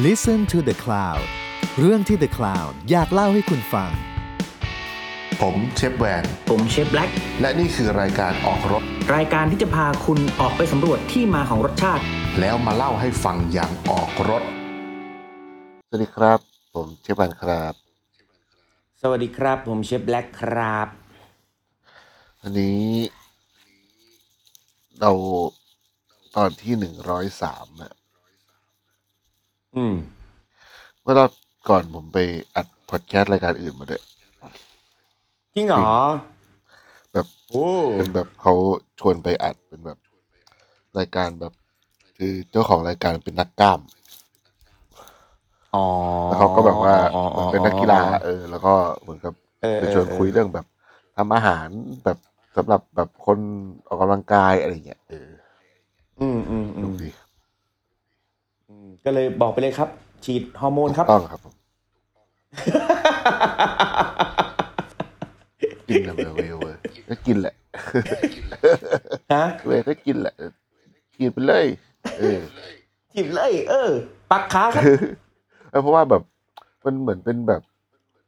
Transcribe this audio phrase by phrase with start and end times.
[0.00, 1.24] Listen to the Cloud
[1.78, 3.90] เรื่องที่ The Cloud อยากเล่าให้คุณฟัง
[5.40, 8.82] ผมเชฟแวน ผมเชฟแบล็กและนี่คือรายการออกรถ
[9.14, 12.02] รายการที่จะพาคุณออกไปสำรวจที่มาของรสชาติ
[12.40, 14.42] แล้วมาเล่าให้ฟังอย่างออกรถ
[15.88, 16.38] สวัสดีครับ
[16.74, 17.74] ผมเชฟแวนครับ
[19.00, 20.88] สวัสดีครับ ผมเชฟแบล็กครับ
[22.42, 22.86] อันนี้
[25.00, 25.10] เรา
[26.36, 27.92] ตอนที่หนึ่งร้อยสามอะ
[29.76, 29.94] อืม
[31.02, 31.30] เมื่อรอบ
[31.68, 32.18] ก่อนผมไป
[32.56, 34.02] อัดพอดแคสต์รายการอื่นมาด้วย
[35.54, 35.86] จริงเหรอ
[37.12, 38.54] แบบโอ้เป็นแบบเขา
[39.00, 39.98] ชวนไปอัดเป็นแบบ
[40.98, 41.52] รายการแบบ
[42.18, 43.80] คือเจ้าของรายการเป็นนักกล้าม
[45.74, 45.86] อ๋อ
[46.26, 50.66] แล้วเขาก็แบบว่าอ๋ออ๋อ เป็นนักกีฬาเออ แล้วก็เหมือนกับเออจะชวนเออคุยเรื่องแบบ
[51.16, 51.68] ทำอาหาร
[52.04, 52.18] แบบ
[52.56, 53.38] สำหรับแบบคน
[53.86, 55.28] ออกกำลังกายอะไรเงี้ยเออ
[56.20, 57.21] อืมอืมอืดูมดีอืม
[59.04, 59.88] ก็เลยบอกไปเลยครับ
[60.24, 61.54] ฉีดฮอร์โมนครับต้องครับผม
[65.88, 66.76] กินนะเวลเวลเว้ย
[67.08, 67.54] ก็กินแหละ
[69.34, 70.34] ฮะเวลก็กินแหละ
[71.18, 71.66] กินไปเลย
[72.18, 72.38] เออ
[73.12, 73.90] ฉีดเลย เออ
[74.30, 74.84] ปักขาครับ
[75.70, 76.22] เออเพราะว่าแบบ
[76.84, 77.62] มันเหมือนเป็นแบบ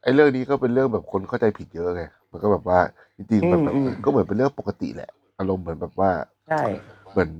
[0.03, 2.79] ไอ้เรื่องนี้ก็เป็นเรื่องแบบคนเข้าใจผิดเยอะไง มันก็แบบว่า
[3.15, 5.09] จริงๆมันแบบอืมอืมก็เหมือนเป็นเรื่องปกติแหละ
[5.39, 6.11] อารมณ์เหมือนแบบว่า
[6.49, 6.61] ใช่
[7.11, 7.31] เหมือน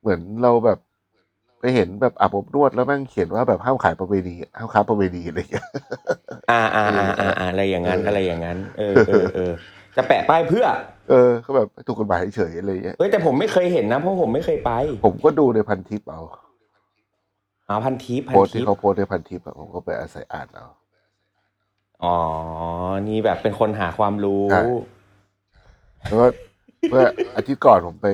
[0.00, 0.78] เหมือนเราแบบ
[1.64, 5.66] ไปเห็นแบบอาบอบนวดแล้วแม่งเขียนว่าแบบห้ามขายประเวณีห้ามค้าประเวณีอะไรอย่างเงี้ย
[6.50, 9.52] อ่าอ่าอ่าอ่าอ่าอะไรอย่างนั้นเออออะไรอย่างนั้น เออเออเออ
[9.96, 10.66] จะแปะป้ายเพื่อ
[11.10, 14.72] เออเขาแบบถูกกฎหมายเฉยๆอะไรอย่างเงี้ยเฮ้ยแต่ผมไม่เคยเห็นนะเพราะผมไม่เคยไป
[15.04, 16.20] ผมก็ดูในพันทิปเอา
[17.68, 20.66] อ๋อพันทิปโพสต์ที่พันทิปเขาโพสต์ในพันทิปอะผมก็ไปอาศัยอ่านเอา
[22.04, 22.16] อ๋อ
[23.08, 24.60] นี่แบบเป็นคนหาความรู้ใช่
[26.06, 26.26] แล้วก็
[26.90, 27.04] เมื่อ
[27.36, 28.08] อาทิตย์ก่อนผมไป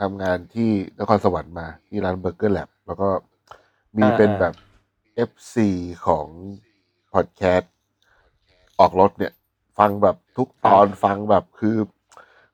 [0.00, 3.08] ทำงานที่นครสวรรค์มาที่ร้าน Burger Lab แล้วก็
[3.98, 4.54] มีอ่าเป็นอ่าแบบ
[5.30, 5.56] FC
[6.06, 6.26] ของ
[7.12, 7.74] พอดแคสต์
[8.78, 9.32] ออกรสเนี่ย
[9.78, 11.76] ฟังแบบทุกตอนฟังแบบคือ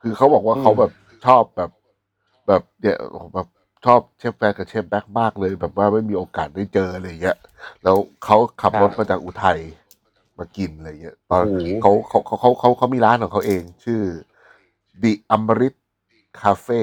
[0.03, 0.93] คือเขาบอกว่าเขาแบบ
[1.27, 1.71] ชอบแบบ
[2.47, 2.99] แบบเนี่ย
[3.35, 3.49] แบบ
[3.85, 7.39] ชอบเชฟแฟนกับเชฟแบล็กมากเลย แบบว่าไม่มีโอกาสได้เจออะไรอย่างเงี้ย
[7.85, 9.59] แล้วเขาขับรถมาจากอุทัย
[10.39, 14.03] มากินอะไรอย่างเงี้ยตอนโอ้โหเขาเขาเขาเขาเขาเขามีร้านของเขาเอง ชื่อ
[15.03, 15.75] The อมริต
[16.41, 16.81] คาเฟ่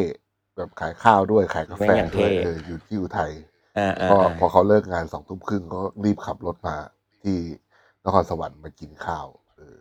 [0.55, 3.31] แบบขายข้าวด้วยขายกาแฟแม่งอย่างเท่ด้วยเอออยู่ที่อุทัย
[3.77, 6.75] อ่าอ่าก็อ่าพอเขาเลิกงานสองทุ่มครึ่งก็รีบขับรถมา
[7.23, 7.37] ที่
[8.05, 9.27] นครสวรรค์มากินข้าว
[9.57, 9.77] เออ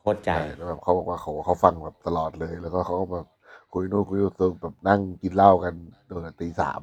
[0.00, 3.26] โคตรใจใช่แล้วแบบเขาบอกว่าเขาเขาฟังแบบตลอดเลย แล้วก็เขาก็แบบ
[3.72, 5.74] คุยนู่นคุยนี่จนแบบนั่งกินเหล้ากัน
[6.08, 6.80] โดนตีสาม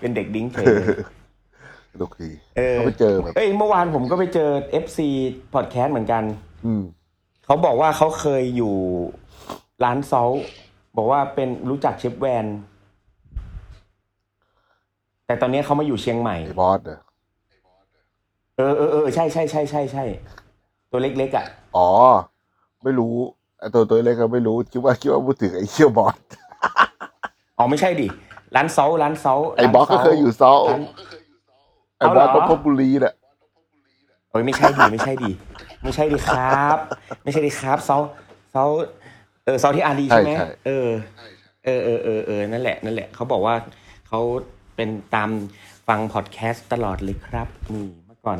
[0.00, 0.66] เป็นเด็กดิ้งเฉย
[1.92, 4.50] สนุกดีเออเขาไปเจอแบบเอ้ยเมื่อวานผมก็ไปเจอ
[4.84, 4.98] FC
[5.54, 6.22] Podcast เหมือนกัน
[6.66, 6.82] อืม
[7.48, 8.74] เขาบอกว่าเขาเคยอยู่
[9.84, 10.24] ร้านเซา
[10.96, 12.46] บอกว่าเป็นรู้จักเชฟแวน
[15.26, 17.00] แต่ตอนนี้เขามาอยู่เชียงใหม่ ไอ้บอสเนอะ
[18.56, 20.04] เออเออเออใช่ใช่ใช่ใช่ใช่
[20.90, 21.88] ตัวเล็กๆอะ อ๋อ
[22.84, 23.14] ไม่รู้
[23.58, 26.16] ไอ้ตัวตัวเล็กก็ไม่รู้คิดว่าคิดว่าพูดถึงไอ้เชี่ยวบอส
[27.58, 28.06] อ๋อไม่ใช่ดิ
[28.56, 30.82] ร้านเซาร้านเซาไอ้บอสก็เคยอยู่เซาร้าน
[31.98, 33.14] ไอ้บอสเอาเหรอพบบุรีแหละ
[34.30, 35.30] เอ้ยไม่ใช่ดิไม่ใช่ดิ
[35.82, 36.78] ไม่ใช่ดิครับ
[37.22, 37.96] ไม่ใช่ดิครับเซา
[38.52, 38.64] เซา
[39.44, 40.32] เออเซาที่อารีใช่ไหม
[40.66, 40.88] เออ
[41.64, 43.54] เออเออเออเออนั่นแหละนั่นแหละเขาบอกว่า
[44.08, 44.20] เขา
[44.76, 45.30] เป็นตาม
[45.88, 48.38] ฟังพอดแคสต์ตลอดเลยครับนี่เมื่อก่อน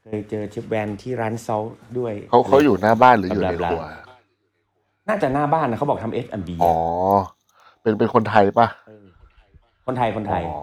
[0.00, 1.58] เคยเจอเชฟแวนที่ร้านเซา
[1.98, 3.82] ด้วยเขาเขาอยู่หน้าบ้านหรืออยู่ในบลาคบลารัว
[5.08, 6.74] น่าจะหน้าบ้านนะเขาบอกทำเอสแอมบีอ๋อ
[7.82, 8.66] เป็นเป็นคนไทยป่ะ
[9.86, 10.58] คนไทยคนไทยอ๋อ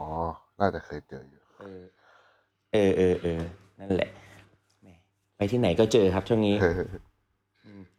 [0.59, 1.83] น่าจะเคยเจออยู่เออ
[2.73, 3.41] เออเออเออ
[3.79, 4.18] นั่นแหละแหม
[5.39, 6.55] ไปที่ไหนก็เจอครับช่วงนี้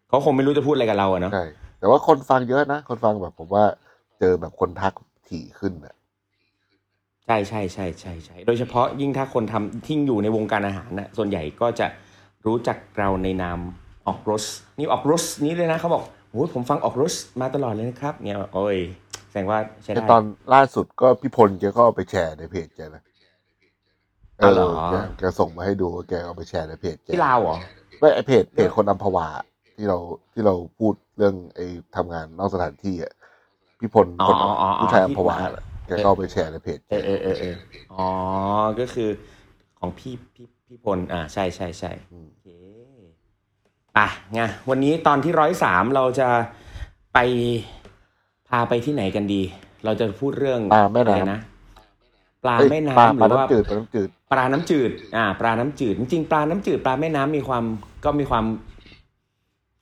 [0.09, 1.45] เขาคงไม่รู้จะพูดอะไรกับเราอะเนาะใช่
[1.79, 3.65] แต่ว่าคนฟังเยอะนะ คนฟังแบบผมว่า
[4.19, 4.93] เจอแบบคนทัก
[5.29, 5.95] ถี่ขึ้นอะ
[7.27, 11.87] ใช่ใช่ใช่ใช่ใช่โดยเฉพาะยิ่งถ้าคนทำที่อยู่ในวงการอาหารนะส่วนใหญ่ก็จะ
[12.47, 13.59] รู้จักเราในนาม
[14.07, 14.45] ออกรส
[14.79, 18.79] นี่ออกรสนี้เลยนะเขาบอกโอ้ยผมฟังออกรสมาตลอดเลยนะครับ เนี่ยโอ้ย
[19.31, 20.23] แสดงว่าใช้แต่ได้ตอน
[20.55, 23.03] ล่าสุดก็พี่พลแกก็เอาไปแชร์ในเพจแกนะ
[24.41, 27.59] เออ๋ออเหรอแกแกส่งมาให้ดูแกเอาไปแชร์ในเพจแกที่ลาวเหรอ
[27.99, 29.29] ไม่ไอเพจเพจคนอัมพวา
[29.77, 29.99] ที่เรา
[30.33, 31.67] ที่เราพูดเรื่องไอ้
[31.97, 33.13] ทำงานนอกสถานที่อะ
[33.79, 37.57] พี่พลอ๋อคนอ๋ออ๋อผู้ชายอัมพวาที่น่ะแกก็เอาไปแชร์ในเพจเออเออเออเออ
[37.93, 38.07] อ๋อ
[38.81, 39.09] ก็คือ
[39.79, 42.47] ของพี่พี่พี่พล อ่า ใช่ใช่ใช่โอเค
[43.99, 44.41] อะไง
[44.71, 46.29] วันนี้ตอนที่ร้อยสามเราจะ
[47.13, 47.19] ไป
[48.49, 49.43] พาไปที่ไหนกันดี
[49.85, 51.39] เราจะพูดเรื่องปลาแม่น้ำ อะไรนะ
[52.45, 57.65] ปลาเอ้ยแม่ปลาน้ำหปลารือว่าน้ำจืดปลาน้ำจืดปลาน้ำจืด อ่า ปลาน้ำจืด จริงๆปลาน้ำจืด ปลาแม่น้ำมีความ
[58.05, 58.45] ก็มีความ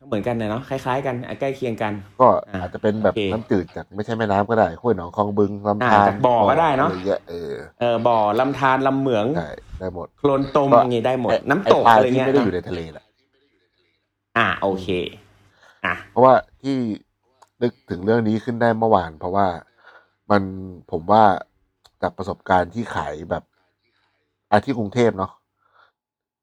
[0.07, 9.51] เหมือนกันนะเนาะคล้ายๆกันอะใกล้เคียงกัน ก็อ่าอาจจะเป็นแบบโอเคน้ำจืดจากไม่ใช่แม่น้ำก็ได้ห้วยหนองคลองบึงลำอ่าธารจากบ่อก็ได้เนอะอรเงี้ยเออเออบ่อลำธารลำเหมืองใช่
[9.81, 13.05] ได้หมดโคลนตมก็อย่างงี้ได้หมดไอ้น้ำตกไปลาอะไรที่เงี้ยไม่ได้อยู่เนในอะทะเลแหละ
[14.39, 14.89] อ่าโอเค
[15.87, 16.77] อะ เพราะว่าที่
[17.63, 19.47] นึกถึงเรื่องนี้ขึ้นได้เมื่อวาน เพราะว่า
[20.31, 20.43] มัน
[20.91, 21.25] ผมว่า
[22.03, 23.43] จากประสบการณ์ที่ขายแบบ
[24.51, 25.33] อาที่กรุงเทพเนาะ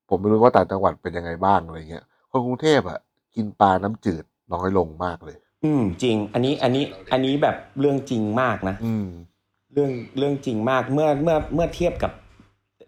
[0.09, 2.99] ผมไม่รู้ว่าต่างจังหวัดเป็นยังไงบ้างอะไรเงี้ยคนกรุงเทพอะ
[3.35, 4.23] กินปลาน้ำจืด
[4.53, 9.07] น้อยลงมากเลย อืม จริง อันนี้อันนี้อันนี้แบบเรื่องจริงมากนะ อืม
[9.73, 12.11] เรื่องเรื่องจริงมากเมื่อเมื่อเมื่อเทียบกับ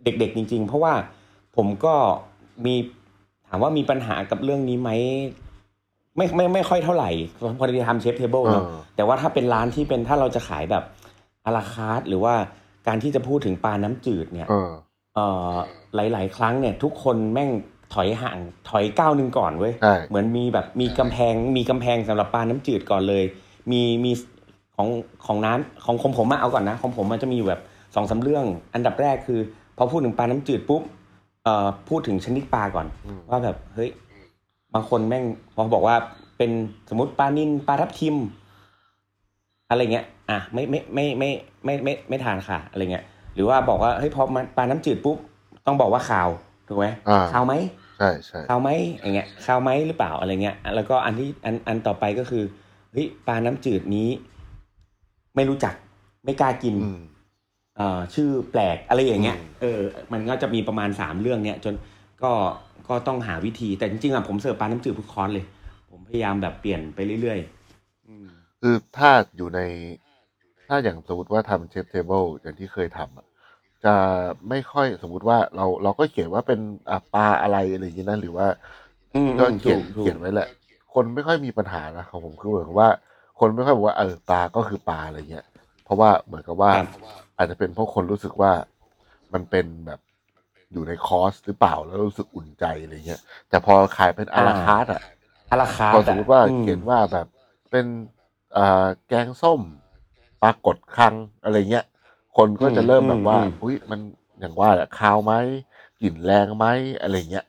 [0.04, 0.94] เด็กๆจริง ๆ เพราะว่า
[1.56, 1.96] ผมก็
[2.66, 2.76] มี
[3.48, 4.90] ถามว่ามีปัญหากับเรื่องนี้ไหม
[6.18, 7.10] ไม่ไม่ไม่ค่อยเท่าไหร่
[7.60, 10.84] พอดีทำ chef's table เนาะเออแต่ว่าถ้าเป็นร้านที่เป็นถ้าเราจะขายแบบ
[11.48, 12.36] à la carte หรือว่า
[12.88, 14.72] การที่จะพูดถึงปลาน้ำจืดเนี่ยเออ
[15.16, 15.54] เอ่อ
[15.96, 17.50] หลาย ๆ ครั้งเนี่ย ทุกคนแม่ง
[17.94, 18.38] ถอยห่าง
[18.70, 23.24] ถอยก้าวหนึ่งก่อนเว้ยใช่เหมือนมีแบบมีกำแพงมีกำแพงสำหรับปลาน้ำจืดก่อนเลย
[23.72, 24.12] มีมี
[24.76, 24.88] ของ
[25.26, 27.62] ของน้ำของของผมอะเอาก่อนนะของผมมันจะมีอยู่แบบ
[27.96, 29.40] สองสามเรื่อง อันดับแรกคือ
[29.78, 30.82] พอพูดถึงปลาน้ำจืดปุ๊บ
[31.44, 33.90] เอ่อพูดถึงชนิดปลาก่อนอืมว่าแบบเฮ้ย
[34.74, 35.24] บางคนแม่ง
[35.56, 35.96] พอบอกว่า
[36.38, 36.52] เป็น
[36.90, 38.16] สมมติปลานินปลาทับทิม
[39.70, 41.30] อะไรเงี้ยอะไม่ไม่ไม่ไม่
[41.66, 43.06] ไม่ไม่ไม่ทานค่ะอะไรเงี้ย
[43.36, 45.18] หรือว่าบอกว่าเฮ้ยพอมัปลาน้ำจืดปุ๊บ
[45.66, 46.30] ต้องบอกว่าข่าว
[46.68, 46.86] ถูกไหม
[47.34, 47.54] ข่าวไหม
[47.98, 48.70] ใช่ใช่ข่าวไหม
[49.02, 52.44] อย่างเงี้ยข่าวไหมหรือเปล่าอะไรเงี้ยแล้วก็อันที่อันอันต่อไปก็คือ
[52.92, 54.10] เฮ้ยปลาน้ำจืดนี้
[55.36, 55.74] ไม่รู้จัก
[56.26, 56.76] ไม่กล้ากิน
[57.80, 59.80] อ่อชื่อแปลกอะไรอย่างเงี้ยเออ
[60.12, 61.74] มันก็จะมีประมาณสามเรื่องเนี้ยจน
[62.24, 62.32] ก็
[62.90, 65.46] ก็ต้องหาวิธีแต่จริงๆอะผมเสิร์ฟปลาน้ำจืดทุกคอร์สเลย
[65.92, 68.37] ผมพยายามแบบเปลี่ยนไปเรื่อยๆ
[68.70, 69.60] คือถ้าอยู่ใน
[70.68, 73.26] ถ้าอย่างสมมติว่าทำ chef's table อย่างที่เคยทำอะ
[73.86, 73.96] จะ
[74.50, 76.60] ไม่ค่อยสมมุติว่าเราเราก็เขียนว่าเป็น
[76.90, 78.48] อะปลาอะไรอะไรอย่างนี้นะหรือว่า
[79.16, 80.50] อืมก็อืมเขียนถูกถูกเขียนไว้แหละ
[80.94, 82.90] คนไม่ค่อยมีปัญหานะของผมคือเหมือนกับว่า
[83.40, 85.46] คนไม่ค่อยบอกว่าเออปลาก็คือปลาอะไรเงี้ย
[85.84, 88.52] เพราะว่าเหมือนกับว่า ครับ อาจจะเป็นเพราะคนรู้สึกว่า
[89.34, 90.00] มันเป็นแบบ
[90.74, 95.02] อยู่ในคอร์สหรือเปล่าแล้วรู้สึกอุ่นใจอะไรเงี้ยแต่พอขายเป็น à la carte อะ
[95.52, 97.28] อาราคาร์พอทสมมติว่าอืม เขียนว่าแบบ
[97.72, 98.17] เป็นเอ่อ
[99.08, 99.62] แกงส้ม
[100.42, 101.14] ปลากดคัง
[101.44, 101.86] อะไรเงี้ย
[102.38, 104.00] คนก็จะเริ่มแบบว่าอุ้ยมัน
[104.40, 105.34] อย่างว่าแหละคาวไหม
[106.02, 106.66] กลิ่นแรงไหม
[107.02, 107.46] อะไรเงี้ย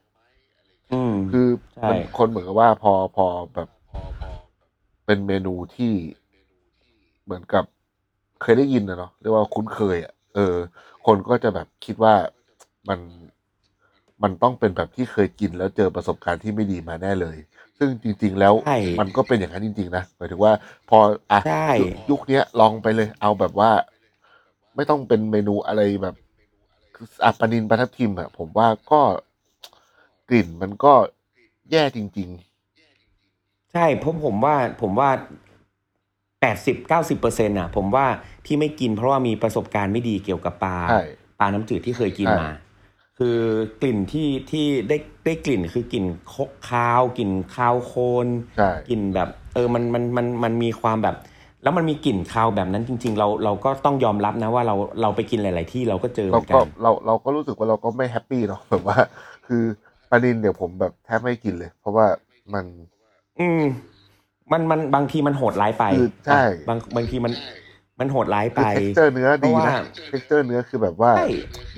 [0.92, 3.68] อืมคือใช่มันคนเหมือนกับว่าพอพอแบบ
[5.06, 5.92] เป็นเมนูที่
[7.24, 7.64] เหมือนกับ
[8.42, 10.56] เคยได้ยินนะเนาะเรียกว่าคุ้นเคยอะเออ
[11.06, 12.14] คนก็จะแบบคิดว่า
[12.88, 13.00] มัน
[14.22, 17.36] มันต้องเป็นแบบที่เคยกินแล้วเจอประสบการณ์ที่ไม่ดีมาแน่เลย
[17.78, 20.52] ซึ่งจริง ๆ แล้วใช่มันก็เป็นอย่างนั้นจริง ๆ นะหมายถึงว่า
[20.90, 20.98] พอ
[21.30, 23.70] อะใช่ ยุคยุคเนี้ยลองไปเลย เอาแบบว่า
[24.76, 26.14] ไม่ต้องเป็นเมนูอะไรแบบ
[26.94, 29.00] คืออะปลานินปลาทับทิมอะผมว่าก็
[30.28, 30.92] กลิ่นมันก็
[31.70, 32.30] แย่จริง
[33.72, 35.10] ใช่เพราะผมว่าผมว่า
[36.40, 38.06] แปดสิบเก้าสิบเปอร์เซ็นต์อะ ผมว่า
[38.46, 41.02] ที่ไม่กินเพราะว่ามีประสบการณ์ไม่ดีเกี่ยวกับปลาใช่
[41.40, 42.48] ปลาน้ำจืดที่เคยกินใช่ มา
[43.18, 43.38] คือ
[43.82, 47.92] กลิ่นที่ที่ได้ได้กลิ่นคือกลิ่นคาวกลิ่นคาวโคล
[48.24, 51.16] นๆใช่กลิ่นแบบ เออมันมันมันมันมีความแบบ
[51.62, 58.96] แล้วมันมีกลิ่นคาวแบบนั้นจริง ๆ เราเราก็ต้องยอมรับนะว่าเราเราไปกินหลาย ๆ ที่เราก็เจอเหเรามือนกัก็นเราเราก็รู้สึกว่าเราก็ไม่ happy เนาะแบบว่า
[59.46, 59.62] คือ
[60.10, 62.06] ปลานินเดี๋ยวผมแบบแทบไม่กินเลย เพราะว่า
[62.54, 62.64] มัน
[63.40, 63.62] อืม
[64.52, 67.32] มันมันบางทีมันโหดร้ายไปคือใช่อะบางบางทีมัน
[67.98, 71.28] มันโหดร้ายไปคือ texture เนื้อดีเพราะว่านะ texture เนื้อคือแบบว่าใช่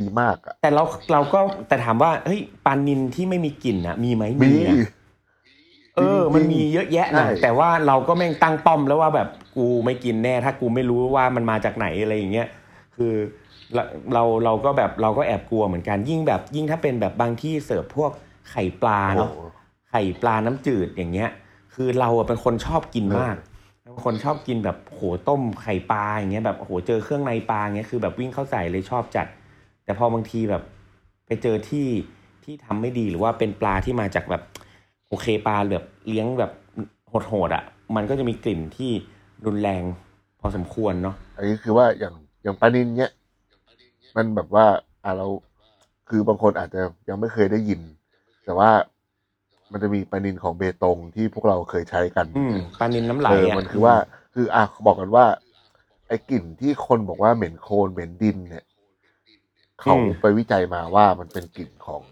[0.00, 4.76] ดีมากอะแต่เราเราก็แต่ถามว่าเฮ้ยปลานินที่ไม่มีกลิ่นอะมีไหมมีนะ
[5.96, 12.48] เออ มันมีเยอะแยะนะใช่แต่ว่าเราก็แม่งตั้งป้อมแล้วว่าแบบกูไม่กินแน่ ถ้ากูไม่รู้ว่ามันมาจากไหนอะไรอย่างเงี้ย
[12.96, 13.14] คือ
[13.74, 18.10] เราเราเราก็แบบเราก็แอบกลัวเหมือนกันยิ่งแบบยิ่งถ้าเป็นแบบบางที่เสิร์ฟพวก
[18.50, 19.40] ไข่ปลาโอ้เนาะโห
[19.90, 21.30] ไข่ปลาน้ำจืดอย่างเงี้ย
[21.74, 23.49] คือเราอะเป็นคนชอบกินมากเป็น
[24.04, 29.26] คนชอบกินแบบโหต้มไข่ปลาอย่างเงี้ยแบบโหเจอเครื่องในปลาเงี้ยคือแบบวิ่งเข้าใส่เลยชอบจัด
[29.84, 30.62] แต่พอบางทีแบบ
[31.26, 31.86] ไปเจอที่
[32.44, 34.42] ที่ทำไม่ดีหรือว่าเป็นปลาที่มาจากแบบ
[35.08, 36.52] โอเคปลาแบบเลี้ยงแบบ
[37.28, 37.64] โหดๆอะ
[37.96, 38.90] มันก็จะมีกลิ่นที่
[39.46, 39.82] รุนแรง
[40.40, 43.10] พอสมควรเนาะอันนี้คือว่าอย่างอย่างปลานินเนี้ย
[44.16, 44.66] มันแบบว่า
[45.04, 45.26] อะเรา
[46.08, 47.80] คือบางคนอาจจะยังไม่เคยได้ยิน
[48.44, 48.70] แต่ว่า
[49.72, 53.94] มันจะมีปลานินของเบตงที่พวกเราเคยใช้กันอืมปลานินน้ำไหลเอออะมันคือว่า
[54.34, 55.26] คืออะบอกกันว่า
[56.08, 58.64] ไอ้กลิ่นที่คนบอกว่าเหม็นโคลนเหม็นดินเนี่ย
[59.80, 62.04] เขาไปวิจัยมาว่ามันเป็นกลิ่นของ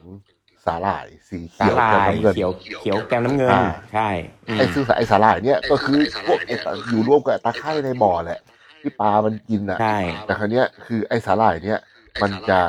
[0.65, 3.63] สาหร่ายสีสาเขียวหร่าแก้มยน้ำเงิน เขียวเขียวแกมน้ำเงิน อ่า
[3.93, 4.09] ใช่
[4.49, 8.41] อืมไอ้ซึ่งไอ้สาหร่ายเนี่ยก็คือพวกไอ้ตะอยู่ร่วมกับตะไคร่ในบ่อแหละ
[8.81, 11.81] ที่ปลามันกินอะ ใช่ แต่ครั้งเนี้ยคือไอ้สาหร่ายเนี่ย
[12.23, 12.61] มันจะ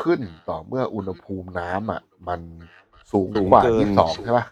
[0.00, 2.40] ขึ้นต่อเมื่ออุณหภูมิน้ำอะ มัน
[3.12, 4.46] สูงกว่าที่สองใช่ปะ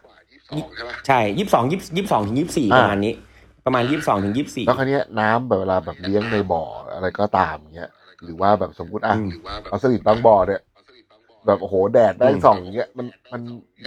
[1.07, 3.13] ใช่ยี่สิบสองยี่ยี่สิบสองถึงยี่สิบสี่ประมาณนี้
[3.67, 6.63] ประมาณยี่สิบสองถึงยี่สิบสี่แล้วคราวเนี้ยน้ำแบบเวลาแบบเลี้ยงในบ่อ
[6.95, 7.91] อะไรก็ตามเงี้ย
[8.25, 9.29] หรือว่าแบบสมมุติอะอืม
[9.71, 10.61] เอาสลิดบางบ่อเนี่ย
[11.47, 13.43] แบบโอ้โหแดดได้ส่องอย่างเงี้ยมันมัน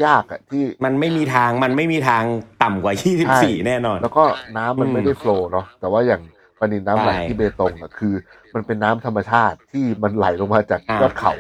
[0.06, 2.24] ยากอะที่มันไม่มีทางมันไม่มีทาง
[2.64, 4.24] ต่ำกว่ายี่สิบสี่แน่นอน แล้วก็
[4.58, 6.22] น้ำมันอืมไม่ได้โฟลว์เนาะแต่ว่าอย่าง
[6.60, 8.14] ปลานินน้ำไหลใช่ที่เบตงอะคือ
[8.54, 11.34] มันเป็นน้ำธรรมชาติที่มันไหลลงมาจากอ่ายอดเขา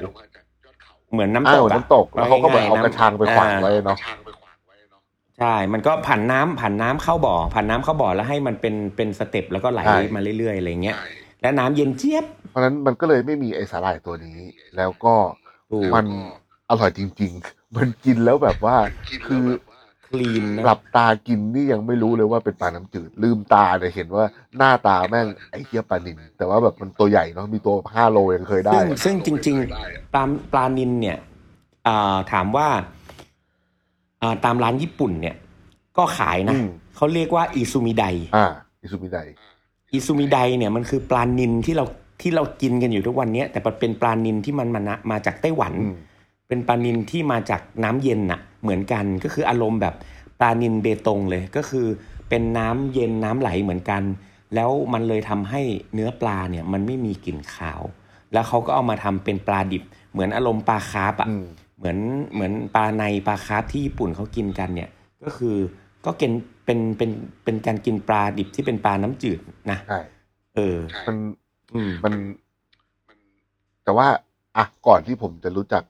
[1.11, 3.97] เหมือนน้ำตอ้ากวอะน้ำตกแล้วเขาก็แบบเอาง่ยๆกระชังไปขวางไว้อ่เนาะ
[5.39, 9.81] ใช่ มันก็ผ่านน้ำผ่านน้ำเข้าบ่อ ผ่านน้ำเข้าบ่อแล้วให้มันเป็นเป็นสเต็ปแล้วก็ไหล
[10.15, 10.97] มาเรื่อยๆอะไรเงี้ย
[11.41, 14.39] และน้ำเย็นเจี๊ยบ เพราะฉะนั้นมันก็เลยไม่มีไอสาหร่ายตัวนี้
[14.77, 15.15] แล้วก็
[15.71, 16.05] ถูกมัน
[16.69, 18.75] อร่อยจริง ๆ มันกินแล้วแบบว่า
[19.27, 19.45] คือ
[20.09, 24.25] คลีนนะหลับตากินนี่ยังไม่รู้เลยว่าเป็นปลาน้ำจืด ลืมตาเนี่ยเห็นว่า
[24.57, 31.17] หน้าตาแม่งไอ้เหี้ยปลานินแต่ว่าแบบมันตัวใหญ่เนาะมีตัวห้าโลยังเคยได้ ซึ่งซึ่งจริง ๆ ปลาปลานินเนี่ย
[31.87, 32.67] อ่าถามว่า
[34.21, 35.35] อ่าตามร้านญี่ปุ่นเนี่ย
[35.97, 38.03] ก็ขายนะอืมเขาเรียกว่าอิซูมิได
[38.35, 38.47] อ่า
[38.81, 39.17] อิซุมิได
[39.93, 41.85] อิซูมิไดเนี่ยมันคือปลานินที่เรา
[42.21, 45.95] ที่เรากินกันอยู่ทุกวันเนี้ยแต่มันเป็นปลานินที่มันมานะมาจากไต้หวันอืม
[46.47, 49.95] เป็นปลานินที่มาจากน้ำเย็นน่ะ เหมือนกันก็คืออารมณ์แบบ
[50.39, 51.87] ปลานินเบตงเลยก็คือ
[52.29, 54.03] เป็นน้ำเย็นน้ำไหลเหมือนกัน
[54.55, 55.61] แล้วมันเลยทำให้
[55.93, 57.81] เนื้อปลาเนี่ยมันไม่มีกลิ่นคาว
[58.33, 61.45] แล้วเขาก็เอามาทำเป็นปลาดิบ เหมือนอารมณ์ปลาคาร์ปอะอืม
[61.77, 61.97] เหมือน
[62.33, 64.89] เหมือนปลาในปลาคาร์ฟที่ญี่ปุ่นเขากินกันเนี่ย
[65.23, 65.55] ก็คือ
[66.05, 66.31] ก็กิน
[66.65, 67.11] เป็นเป็น
[67.43, 69.39] เป็นการกินปลาดิบที่เป็นปลาน้ำจืด
[69.71, 69.99] นะใช่
[70.55, 71.17] เออมัน
[71.73, 72.13] อืมมัน
[73.83, 74.07] แต่ว่า
[74.57, 75.83] อะก่อนที่ผมจะรู้จัก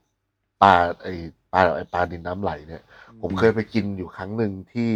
[0.61, 1.07] ปลาไอ
[1.53, 2.81] ปลาไอปลาดินน้ำไหลเนี่ย
[3.21, 4.91] ผมเคยไปกินอยู่ครั้งหนึ่งที่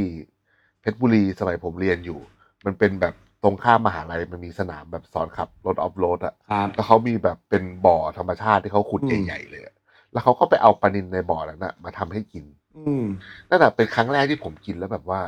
[0.82, 2.20] เพชรบุรีสมัยผมเรียนอยู่
[2.66, 9.76] มันเป็นแบบตรงข้ามมหาลัยมันมีสนามแบบสอนขับรถออฟโรดอะครับแล้วเขามีแบบเป็นบ่อธรรมชาติที่เขาขุดอืมใหญ่ๆเลยอะ
[10.12, 12.46] แล้วเขาก็ไปเอาปลานินในบ่อนั้นนะมาทำให้กิน
[12.78, 13.06] อืม
[13.50, 15.22] นั่นแหะเป็นครั้งแรกที่ผมกินแล้วแบบว่า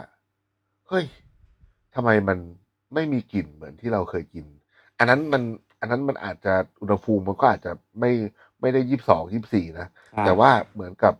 [0.88, 1.05] เฮ้ย
[1.96, 2.38] ทำไมมัน
[2.94, 4.46] ไม่มีกลิ่นเหมือนที่เราเคยกิน
[4.98, 5.44] อันนั้นมัน
[5.79, 8.12] อันนั้นมันอาจจะอุณหภูมิมันก็อาจจะไม่
[8.66, 11.14] ไม่ได้ยี่สิบสองยี่สิบสี่นะครับแต่ว่าเหมือนกับ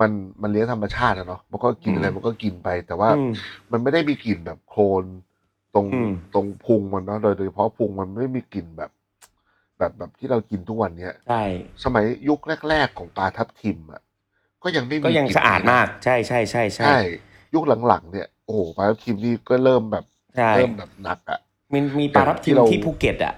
[0.00, 0.10] มัน
[0.42, 3.32] มันเลี้ยงธรรมชาติอะเนาะมันก็กินอะไรอืมมันก็กินไป แต่ว่าอืม
[3.70, 5.04] มันไม่ได้มีกลิ่นแบบโคลน
[5.74, 8.90] ตรงอืมตรงพุงมันเนาะโดยโดยเฉพาะพุงมันไม่มีกลิ่นแบบ
[9.78, 11.42] แบบแบบที่เรากินทุกวันเนี้ยใช่
[11.84, 14.00] สมัยยุคแรก ๆ ของปลาทับทิมอะ
[14.62, 16.98] ก็ยังไม่มีก็ยังลิ่นสะอาดมากใช่ใช่ใช่ใช่ใช่
[17.54, 20.04] ยุคหลังๆเนี่ยโอ้โหปลาทับทิมนี่ก็เริ่มแบบ
[20.36, 21.40] ใช่เริ่มแบบหนักอะ
[21.72, 23.34] มีมีปลาทับทิมที่เราที่ภูเก็ตอะ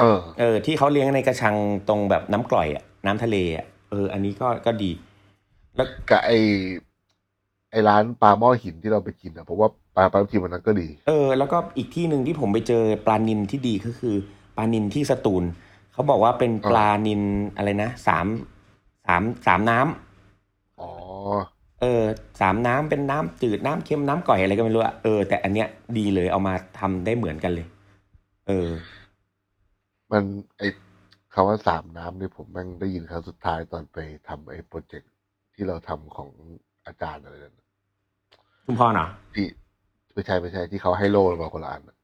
[0.00, 1.56] เออ เออ ที่เขาเลี้ยงในกระชัง
[1.88, 4.90] ตรงแบบน้ำกร่อยอะน้ำทะเลอะเออ อันนี้ก็ก็ดี
[5.76, 6.30] แล้วกับไอ
[7.70, 14.14] ไอร้านปลาหม้อหินที่เราไปกินอะเพราะว่าปลาปลาทับทิมวันนั้นก็ดี เออ แล้วก็อีกที่หนึ่งที่ผมไปเจอปลานินที่ดีก็คือ
[14.56, 15.44] ปลานินที่สตูล
[15.92, 17.22] เขาบอกว่าเป็นปลานิน
[17.56, 18.26] อะไรนะสาม
[19.06, 20.90] สามสามน้ำอ๋อ
[21.80, 22.02] เออ
[22.40, 27.66] สามน้ำเป็นน้ำจืดน้ำเค็มน้ำก่อยอะไรก็ไม่รู้อะเออแต่อันเนี้ยดีเลยเอามาทำได้เหมือนกันเลย
[28.46, 28.68] เออ
[30.12, 30.24] มัน
[30.58, 30.62] ไอ
[31.34, 33.98] คำว่าสามน้ำเนี่ยผมแม่งได้ยินครั้งสุดท้ายตอนไป
[34.28, 35.12] ทำไอโปรเจกต์
[35.54, 36.30] ที่เราทำของ
[36.86, 37.66] อาจารย์อะไรนั่นน่ะ
[38.66, 39.46] คุณพ่อเนาะที่
[40.12, 41.96] ไม่ใช่ไม่ใช่ที่เขาให้โล่เราคนละอันน่ะ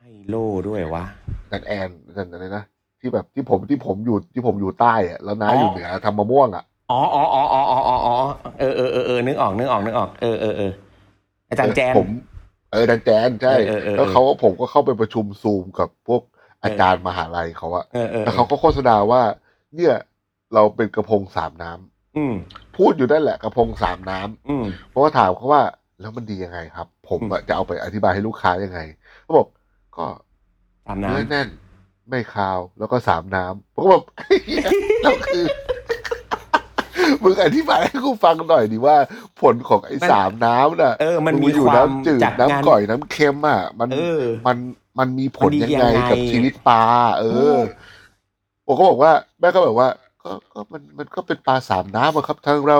[0.00, 1.04] ให้โล่ด้วยวะ
[1.50, 2.64] นันแอนนั่นอะไรนะ
[3.00, 8.14] ที่แบบที่ผมที่ผมอยู่ที่ผมอยู่ใต้อะแล้วน้าอ๋อออยู่เหนือทำมะม่วงอะอ๋ออ๋ออ๋ออ๋ออ๋ออ๋ออ๋อ
[8.60, 10.72] เออเออเออเออนึกออกนึกออกนึกออกเออเออเออ
[11.48, 12.08] อาจารย์แจนผม
[12.72, 16.22] เออดันแจนใช่เออเออเออแล้วเขาก็ผมก็เข้าไปประชุมซูมกับพวก
[16.64, 19.22] อาจารย์มหาลัยเขาอะเออเออแล้วเขาก็โฆษณาว่า
[19.76, 19.94] เนี่ย
[20.54, 22.34] เราเป็นกระพงสามน้ำอืม
[22.76, 25.62] พูดอยู่นั่นแหละกระพงสามน้ำอืมเพราะว่าถามเขาว่า
[26.00, 28.80] แล้วมันดียังไงครับ ผมอะจะเอาไปอธิบายให้ลูกค้ายังไง
[29.22, 29.46] เขาบอก
[29.96, 30.06] ก็
[30.86, 31.48] ตามเนื้อน้ำแน่น
[32.08, 34.04] ไม่คาวแล้วก็สามน้ำผมก็แบบ
[34.46, 34.66] เหี้ย
[35.02, 35.44] เราคือ
[37.22, 38.96] มึงอธิบายให้กูฟังหน่อยดิว่า
[39.40, 44.56] ผลของไอ้สามน้ำน่ะ เออ มันงมีอยู่ความน้ำจืดจากงานน้ำก่อยน้ำเค็มอะ มันเออมัน
[44.98, 46.82] มันมีผลมันดียังไงยังไงกับชีวิตปลา
[47.18, 47.66] เอถูอก
[48.66, 49.88] ผมก็บอกว่า แม่ก็แบบว่า
[50.22, 52.78] ก็ก็มันมันก็เป็นปลาสามน้ำอะครับ ทางเรา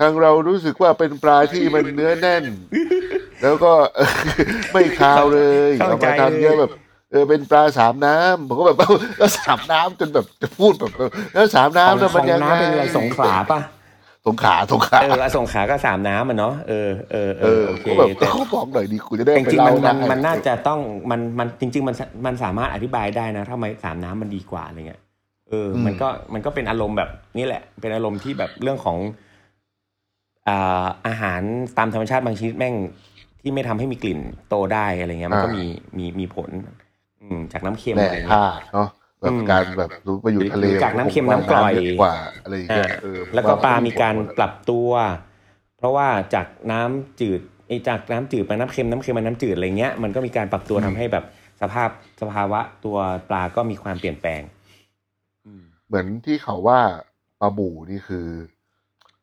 [0.00, 2.44] ทางเรารู้สึกว่าเป็นปลาที่มันเนื้อแน่น
[3.42, 4.10] แล้วก็เออ
[4.72, 6.70] ไม่คาวเลยเข้าเอาใจมาทำเนี่ยแบบ
[7.10, 13.60] เออเป็นปลาสามน้ำผมก็แบบเอ้าแล้วสามน้ำจนแบบจะพูดแบบเออแล้วสามของน้ำแล้วขมันองยังไงน้ำเป็นอะไรสงขลาป่ะ
[14.26, 21.94] สงขลาสงขลาเออแล้วสงขลาก็สามน้ำอะเนาะเออเออเอเอออโอเคก็แบบแต่เขาบอกหน่อยดีกูจะได้แต่จไปริงๆเล่ามันมันได้มันน่าจะต้องมันมันจริง ๆ มัน
[22.26, 25.00] มันสามารถอธิบายได้นะทำไมสามน้ำมันดีกว่าอะไรเงี้ย
[25.48, 28.98] เอออมมันก็มันก็เป็นอารมณ์แบบนี่แหละ เป็นอารมณ์ที่แบบเรื่องของ
[30.48, 31.40] อ่าอาหาร
[31.78, 32.74] ตามธรรมชาติบางชนิดแม่ง
[33.40, 35.64] ที่ไม่ทำให้มีกลิ่นโตได้อะไรเงี้ย มันก็มี
[35.98, 36.50] มีมีผล
[37.20, 38.88] อืมจากน้ำเค็มแร่อะไรเงี้ธายตุเนาะ
[39.20, 44.90] แบบอืมการแบบรู้ไปอยู่ทะเลหรือจากน้ำเค็มน้ำกร่อยเยอะกว่าอะไรอย่างเงี้อ่ายเออแล้วก็ปลามีการปรับตัว
[45.78, 51.24] เพราะว่าจากน้ำจืดไอ้จากน้ำจืดไปน้ำเค็มน้ำเค็มมาน้ำจืดอะไรเงี้ยมันก็มีการปรับตัวทำให้แบบ
[51.60, 51.88] สภาพ
[52.20, 52.96] สภาวะตัว
[53.28, 54.42] ปลาก็มีความเปลี่ยนแปลง
[55.88, 56.80] เหมือนที่เขาว่า
[57.40, 58.26] ปลาบูนี่คือ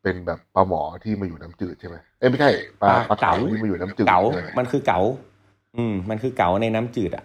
[0.02, 2.50] เป็นแบบปลาหมอที่มาอยู่น้ำจืดใช่ไหมเอ้ยไม่ใช่
[2.82, 5.00] ปลาปลาเก๋าที่มาอยู่น้ำจืดเก๋าใช่ไหมมันคือเก๋า
[5.76, 7.24] อืม มันคือเก๋าในน้ำจืดอะ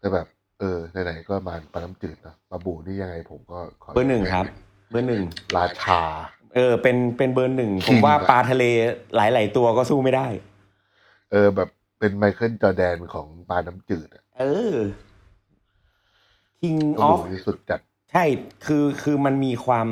[0.00, 0.26] แต่แบบ
[0.60, 4.44] เออไหนๆก็มาปลาน้ำจืดนะปลาบูนี่ยังไงผมก็ขเบอร์หนึ่งครับ
[4.90, 5.22] เบอร์หนึ่ง
[5.56, 6.00] ราชา
[6.54, 8.64] เออ เป็นเป็นเบอร์หนึ่งคิงผมว่าอะปลาทะเล
[9.16, 10.26] หลาย ๆ ตัวก็สู้ไม่ได้
[11.32, 11.68] เออ แบบ
[11.98, 14.44] เป็นไมเคิลจอร์แดนของปลาน้ำจืดอะเอ
[14.74, 14.76] อ
[16.60, 17.80] King ปลา of บูนี่สุดจัด
[18.12, 18.24] ใช่
[18.66, 19.86] คือคือมันมีความ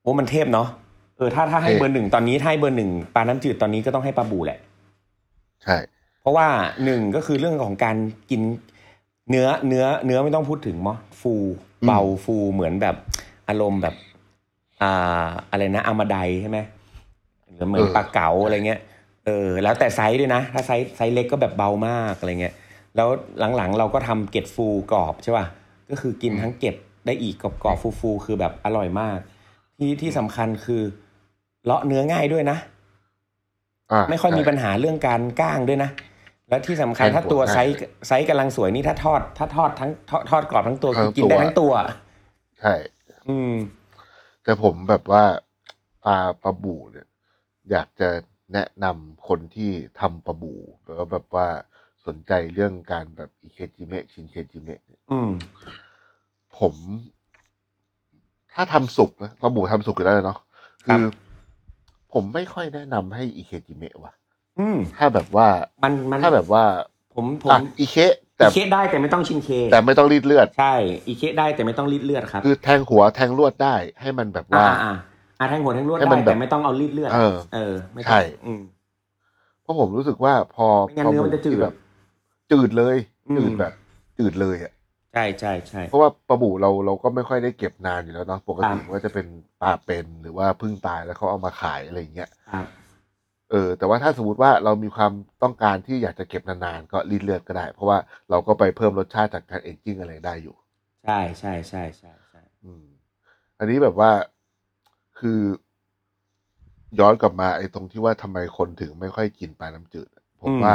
[0.00, 0.68] โอ้มันเทพเนาะ
[1.16, 4.58] เออถ้าถ้าให้เทพเบอร์หนึ่งตอนนี้ถ้าให้เบอร์หนึ่งปลาน้ำจืดตอนนี้ก็ต้องให้ปลาบูแหละ
[5.64, 5.76] ใช่
[6.20, 6.46] เพราะว่า
[6.84, 7.96] หนึ่งก็คือเรื่องของการ
[8.30, 8.42] กิน
[9.30, 11.34] เนื้อเนื้อเนื้อไม่ต้องพูดถึงมั้งฟู
[11.86, 12.96] เบาฟูเหมือนแบบ
[13.48, 13.94] อารมณ์แบบ
[14.82, 16.58] อ่าอะไรนะอามาไดใช่ไหม
[17.54, 18.80] หรือเหมือนปลาเก๋าอะไรเงี้ย
[19.26, 22.54] เออแล้วแต่ไซส์ด้วยนะ ถ้า size size เล็กก็แบบเบามากอะไรเงี้ย
[22.96, 23.08] แล้ว
[23.56, 25.46] หลังๆเราก็ทำเกล็ดฟูกรอบใช่ป่ะ
[25.90, 26.76] ก็คือกินทั้งเกล็ด
[27.06, 29.18] ได้อีกกรอบๆฟูๆคือแบบอร่อยมาก
[29.76, 30.82] ที่ที่สำคัญคือ
[31.64, 32.58] เลาะเนื้อง่ายด้วยนะ
[33.92, 35.90] อ่าไม่ค่อยมีใช่ปัญหาเรื่องการก้างด้วยนะ
[36.52, 37.76] แล้วที่สำคัญแทงถ้าตัวหัวง่ายไซส์
[38.08, 41.72] ไซส์กำลังสวยนี่ถ้าทอด ถ้าทอดทั้งทอดทอดกรอบทั้งตัวคือกินได้ทั้งตัวทั้งตัว
[42.60, 42.74] ใช่
[43.28, 43.54] อืม
[44.44, 45.24] แต่ผมแบบว่า
[46.04, 47.06] ปลาปลาบูเนี่ย
[47.70, 48.08] อยากจะ
[48.52, 50.54] แนะนำคนที่ทำปลาบู
[50.84, 51.48] แล้วแบบว่า
[52.06, 55.30] สนใจเรื่องการแบบอิเคจิเมะชินเคจิเมะเนี่ยอืม
[56.58, 56.74] ผม
[58.54, 60.38] ถ้าทำสุกนะปลาบูทำสุกอยู่แล้วเนาะ
[60.88, 61.04] ครัคืบอ
[62.12, 64.12] ผมไม่ค่อยแนะนำให้อิเคจิเมะว่ะ
[64.60, 65.48] อืม ถ้าแบบว่า
[65.82, 66.64] มันมันถ้าแบบว่า
[67.14, 67.96] ผมผมอะอิเค
[68.36, 70.74] แต่อีเคได้แต่ไม่ต้องชินเค แต่ไม่ต้องรีดเลือด ใช่
[71.08, 74.94] อีเคได้แต่ไม่ต้องรีดเลือดครับคือแทงหัวแทงลวดได้ให้มันแบบอ่าว่าอ่า
[75.38, 78.62] อ่าแทงหัวแทงลวดให้ได้มันแบบแต่ไม่ต้องเอารีดเลือดเออเออไม่ต้องใช่ อืม
[79.62, 81.74] เพราะผมรู้สึกว่าพอไม่งั้นเนื้อมันจะจืดที่แบบ
[82.52, 82.96] จืดเลย
[83.28, 83.72] อืม จืดแบบ
[84.18, 84.72] จืดเลยอะ
[85.14, 89.26] ใช่ใช่ใช่ เพราะว่าปลาบูเราเราก็ไม่ค่อยได้เก็บนานอยู่แล้วเนาะปกติครับ มันก็จะเป็น
[89.62, 92.66] ปลาเป็นหรือว่าเพึ่งตายแล้วเขาเอามาขายอะไรอย่างเงี้ย ครับ
[93.52, 95.12] เออแต่ว่าถ้าสมมติว่าเรามีความ
[95.42, 97.98] ต้องการที่อยากจะเก็บนานๆ ก็รีดเลือดก็ได้ เพราะว่า
[98.30, 100.56] เราก็ไปเพิ่มรสชาติจากการเอจจิ้งอะไรได้อยู่
[101.04, 102.84] ใช่ใช่ใช่ใช่ใช่อืม
[103.58, 104.10] อันนี้แบบว่า
[105.18, 105.40] คือ
[107.00, 110.74] ย้อนกลับมาไอ้ตรงที่ว่าทำไมคนถึงไม่ค่อยกินปลาน้ำจืดอะผมว่า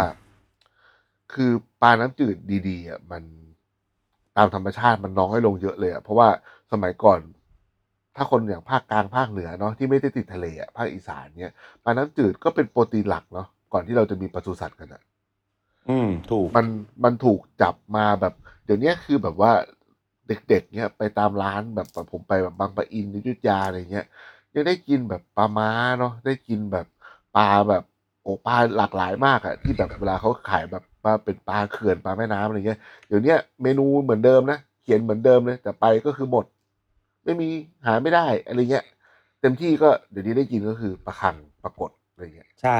[1.34, 2.38] คือปลาน้ำจืด
[2.68, 3.24] ดีๆอะมัน
[4.38, 6.30] ตามธรรมชาติมันน้อยลงเยอะเลยอะเพราะว่า
[6.72, 7.20] สมัยก่อน
[8.18, 11.54] ถ้าคนอย่างภาคกลางภาคเหนือเนาะที่ไม่ได้ติดทะเลอะภาคอีสานเนี่ย
[11.84, 15.02] ปลาน้ำจืดก็เป็นโปรตีนหลักเนาะก่อนที่เราจะมีปศุสัตว์กันอะ
[15.90, 16.66] อืมถูกมัน
[17.04, 18.34] มันถูกจับมาแบบ
[18.66, 19.52] เดี๋ยวนี้คือแบบว่า
[20.28, 24.06] เด็กๆเนี่ยไปตามร้านแบบแบบผมไปแบบบางปะอินอยุธยาอะไรเงี้ย
[24.54, 26.88] ยังได้กินแบบปลาม้าเนาะได้กินแบบ
[27.36, 27.84] ปลาแบบ
[28.22, 36.46] โอ้ปลาหลากหลายมากอะที่แบบเวลาเขาขายแบบปลาเป็นปลาเขื่อนปลาแม่น้ำอะไรเงี้ยเดี๋ยวเนี้ยเมนูเหมือนเดิมนะเขียนเหมือนเดิมเลยแต่ไปก็คือหมด
[37.28, 37.50] ไม่มี
[37.86, 38.86] หาไม่ได้อะไรเงี้ย
[39.42, 42.80] เต็มที่ก็เดี๋ยวนี้ได้กินก็คือปลาคังปลากดอะไรเงี้ยใช่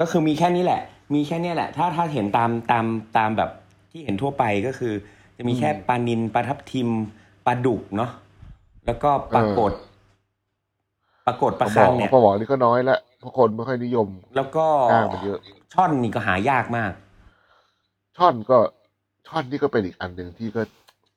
[0.00, 0.82] ก็คือมีแค่นี้แหละ
[1.14, 2.84] มีแค่เนี้ยแหละ ถ้าถ้าเห็นตามตาม
[3.16, 3.50] ตามแบบ
[3.90, 4.94] ที่เห็นทั่วไปก็คือ
[5.36, 6.88] จะมีแค่อืมปลานินปลาทับทิม
[7.46, 8.10] ปลาดุกเนาะ
[8.86, 9.72] แล้วก็ปลากด
[11.26, 15.38] ปลากดปลาหมคัองเนี่ยปลาหมอนี่ก็น้อยละเพราะคนไม่ค่อยนิยม แล้วก็กล้างมันเยอะ
[15.74, 16.92] ช่อนนี่ก็หายากมาก
[18.16, 18.58] ช่อนก็
[19.28, 20.62] ช่อนนี่ก็เป็นอีกอันหนึ่งที่ก็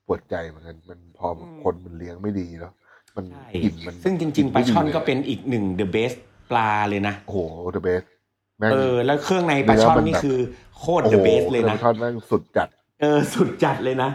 [0.06, 2.72] ปวดใจเหมือนกันมันพออืมคนมันเลี้ยงไม่ดีเนาะ
[3.16, 6.16] มันใช่กลิ่นมันซึ่งจริง ๆปลาช่อนก็เป็นอีกหนึ่ง the best
[6.50, 7.38] ปลาเลยนะโอ้โห
[7.72, 8.02] เดอะเบส
[8.58, 10.38] แม่งเออ แล้วเครื่องในปลาช่อนเนื้อมันนี่แบบคือ
[10.78, 12.68] โคตรโอ้โห the best เลยนะปลาช่อนแม่งสุดจัด
[13.00, 14.10] เออสุดจัดเลยนะ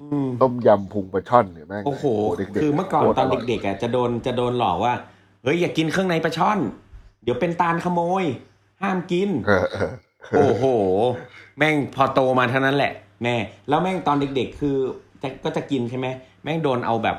[0.00, 2.04] อืมต้มยำพุงปลาช่อนเนี่ยแม่งโอ้โห
[2.36, 4.94] เด็กๆคือเมื่อก่อนโครตอนร่ยเด็กๆอะจะโดนจะโดนหลอกว่า
[5.42, 6.58] เฮ้ยอย่ากินเครื่องในปลาช่อน
[7.22, 8.24] เดี๋ยวเป็นตาลขโมย
[8.82, 9.92] ห้ามกินเออเออ
[10.36, 10.64] โอ้โห
[11.58, 13.34] แม่งพอโตมาเท่านั้นแหละ แม่
[13.68, 14.76] แล้วแม่งตอนเด็ก ๆ คือ
[15.11, 15.11] จะ
[15.44, 16.06] ก็จะกินใช่ไหม
[16.42, 17.16] แม่งโดนเอาแบบ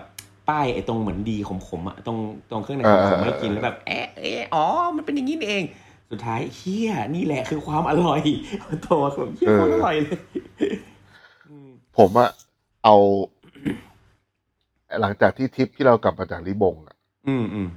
[0.49, 2.17] ป้ายไอ้ตรงเหมือนดีขมๆอะตรง
[2.49, 5.63] ตรงเครื่องในขมๆให้กินแล้วแบบเอ๊ะเอ๊ะอ๋อ มันเป็นอย่างนี้นี่เอง
[6.11, 8.21] สุดท้ายเฮียนี่แหละคือความอร่อย
[8.81, 10.19] โตมาแบบเฮียความอร่อยเลย
[11.49, 12.29] อืมผมอะ
[12.83, 12.95] เอา
[15.01, 16.95] หลังจากที่ทริปที่เรากลับมาจากลิบงอะ
[17.27, 17.67] อืมอืม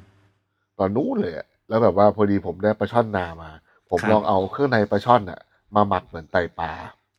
[0.78, 3.50] ตอนนู้นเลยอะแล้วแบบว่าพอดีผมได้ปลาช่อนนามา
[3.90, 5.40] ผมครับลองเอาเครื่องในปลาช่อนอะ
[5.74, 6.72] มาหมักเหมือนไตปลา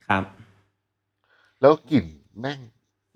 [0.10, 0.24] ครับ
[1.62, 2.06] แล้วกลิ่น
[2.40, 2.60] แม่ง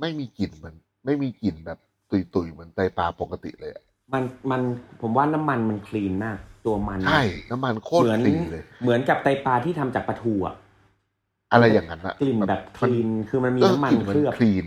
[0.01, 1.79] ไม่มีกลิ่นเหมือนไม่มีกลิ่นแบบ
[2.11, 3.83] ตุยๆเหมือนไตปลาปกติเลยอะ
[4.13, 4.61] มันมัน
[5.01, 10.55] ผมว่าน้ำมันมันคลีนมาก ตัวมันใช่น้ำมันโคตเหรมือนคลีนเลย เหมือนกับไตปลาที่ทำจากปลาทูอะ
[11.51, 14.65] อะไรอย่างนั้นอะกลิ่นแบบคมัลีนคือมันมีเออน้ำมันกลิ่เคลือบคลีน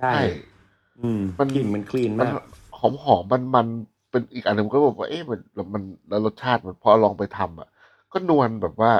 [0.00, 0.22] ใช่ใช่
[1.00, 2.32] อืมมันกลิ่นมันคลีนมันมาก
[2.78, 3.66] หอมหอมมันมัน
[4.10, 5.40] เป็นอีกอันหนึงก็บอกว่าเอ๊ะมัน
[5.74, 7.68] มันแล้วรสชาติมันพอลองไปทำอะ
[8.12, 8.92] ก็นวลแบบว่า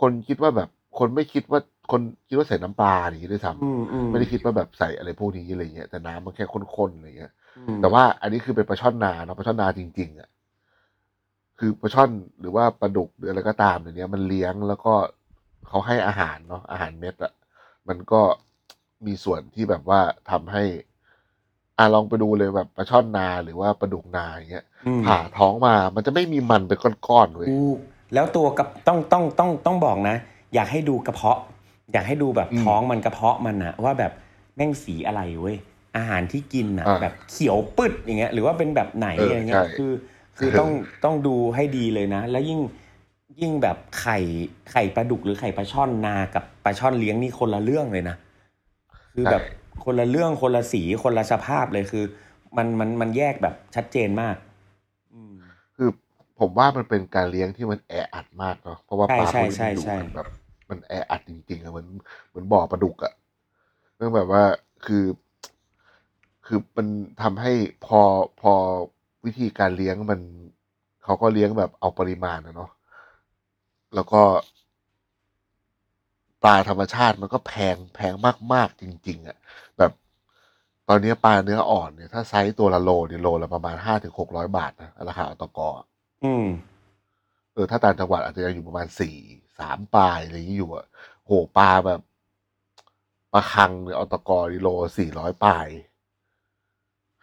[0.00, 7.32] คนคิดว่าแบบคนไม่คิดว่า คนคิดว่าใส่น้ำปลาอย่างนี้ด้วยซ้อืมอืมำไม่ได้คิดว่าแบบใส่อะไรพวกนี้อะไรเงี้ยแต่น้ำมันแค่ข้นๆอะไรเงี้ย
[7.68, 10.28] อืมแต่ว่าอันนี้คือเป็นปลาช่อนนาเนาะปลาช่อนนาจริงๆอะ
[11.58, 14.92] คือปลาช่อนหรือว่าปลาดุกหรืออะไรก็ตามอย่างเนี้ยมันเลี้ยงแล้วก็
[15.68, 17.32] เขาให้อาหารเนาะอาหารเม็ดอะ
[17.88, 18.20] มันก็
[19.06, 20.64] มีส่วนที่แบบว่าทำให้
[21.78, 27.78] อะลองไปดูเลยแบบปลาช่อนนาหรือว่าปลาดุกนาอย่างเงี้ยอืมผ่าท้องมามันจะไม่มีมันเป็นก้อนๆเว้ยถูก
[28.14, 30.16] แล้วตัวกับต้องต้องต้องต้องบอกนะ
[30.54, 31.38] อยากให้ดูกระเพาะ
[31.92, 34.12] อยากให้ดูแบบอืมท้องมันกระเพาะมันอะว่าแบบ
[34.56, 35.56] แม่งสีอะไรเว้ย
[35.96, 39.92] อาหารที่กินอะอ่าแบบเขียวปึดอย่างเงี้ย หรือว่าเป็นแบบไหนเอออะไรเงี้ยใช่คือ
[40.38, 40.70] คือเออต้อง
[41.04, 42.60] ต้องดูให้ดีเลยนะ แล้วยิ่ง
[43.40, 44.18] ยิ่งแบบไข่
[44.70, 48.16] ไข่ปลาดุกหรือไข่ปลาช่อนนากับปลาช่อนเลี้ยงนี่คนละเรื่องเลยนะ
[49.14, 49.42] คือแบบ
[49.84, 52.04] คนละเรื่องคนละสีคนละสภาพเลยคือ
[52.56, 54.36] มันมันมันแยกแบบชัดเจนมาก
[55.12, 55.36] อืม
[55.76, 55.88] คือ
[56.38, 60.26] ผมว่ามันเป็นการเลี้ยงที่มันแออัดมากเนาะเพราะว่าใช่ปลาพวกนี้ใช่มันดุใช่มันแบบ
[60.70, 61.88] มันแออัดจริงๆอะเหมือน
[62.28, 63.12] เหมือนบ่อปลาดุกอะ
[63.96, 64.44] เรื่องแบบว่า
[64.86, 65.04] คือ
[66.46, 66.86] คือมัน
[67.22, 67.52] ทำให้
[67.86, 68.00] พอ
[68.40, 68.52] พอ
[69.24, 70.20] วิธีการเลี้ยงมัน
[71.04, 72.70] เขาก็เลี้ยงแบบเอาปริมาณนะเนาะ
[73.94, 74.22] แล้วก็
[76.44, 78.14] ปลาธรรมชาติมันก็แพงแพง
[78.52, 79.36] มากๆจริง ๆอะ
[79.78, 79.92] แบบ
[80.88, 85.86] ตอนนี้ปลาเนื้ออ่อนเนี่ยถ้าไซส์ตัวละโลเนี่ยโลละประมาณห้าถึงหกร้อยบาทนะราคาอตกอะ
[86.24, 86.46] อืม
[87.54, 89.16] เออถ้าต่างจังหวัดอาจจะยังอยู่ประมาณสี่
[89.58, 90.86] สามปลายอะไรอย่างนี้อยู่อะ
[91.26, 92.00] โหปลาแบบ
[93.32, 95.66] ปลาคังเนี่ยอตกนี่โลสี่ร้อยปลาย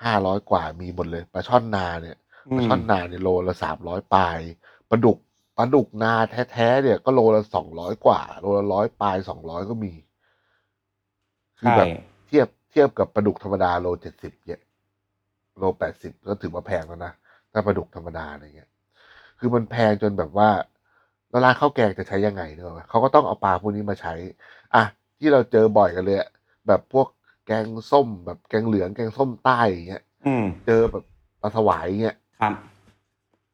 [0.04, 2.18] ห้าร้อยกว่ามีหมดเลยปลาช่อนนาเนี่ย
[2.50, 4.40] อืปลามช่อนนาเนี่ยโลละสามร้อยปลาย
[4.90, 5.18] ปลาดุก
[5.58, 6.14] ปลาดุกนา
[6.52, 9.94] แท้ๆเนี่ย ก็โลละสองร้อยกว่า โลละร้อยปลายสองร้อยก็มี
[11.60, 11.90] คือใช่แบบ
[12.28, 14.62] เทียบเทียบกับปลาดุกธรรมดาโลเจ็ดสิบเนี่ย
[15.58, 17.14] โลแปดสิบก็ถือว่าแพงแล้วนะ
[17.52, 18.70] ถ้าปลาดุกธรรมดาอะไรเงี้ย
[19.40, 20.50] คือมันแพงจนแบบว่า
[21.34, 24.14] แล้วร้านข้าวแกงจะใช้ยังไงเนอะเขาก็ต้องเอาปลาพวกนี้มาใช้
[24.76, 24.84] อะ
[25.20, 26.30] ที่เราเจอบ่อยกันเลยอะ
[26.68, 27.08] แบบพวก
[27.46, 31.04] แกงส้ม แบบแกงเหลืองแกงส้มใต้อย่างเงี้ยอืมเจอแบบ
[31.42, 32.54] ปลาสวายอย่างเงี้ยครับ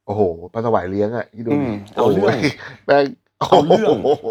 [0.05, 0.21] โอ้โห
[0.53, 2.47] ปลาสวายเลี้ยงอะที่ดูอืดิมเอาเรื่องโย
[2.85, 3.05] แม่ง
[3.39, 4.25] เอาเรื่องโโห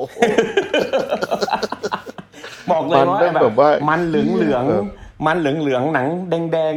[2.70, 4.84] บอกเลยว่ามันได้แบบว่ามันเหลืองเหลืองแบบ
[5.26, 6.74] มันเหลืองเหลืองหนังแดงแดง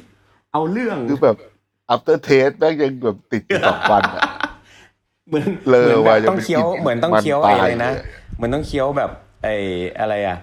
[0.00, 1.36] ๆเอาเรื่องคือแบบ
[1.94, 4.22] after taste แม่งยังแบบติดอยู่สองวันอะ
[5.32, 8.04] เหมือนเลอเหมือนว่าแบบจะต้องเคี้ยวไปกินเหมือนต้องมันเคี้ยวปลาไอ้อะไรนะเลย
[8.36, 9.10] เหมือนต้องเคี้ยวแบบ
[9.42, 9.54] ไอ้
[10.00, 10.38] อะไรอะ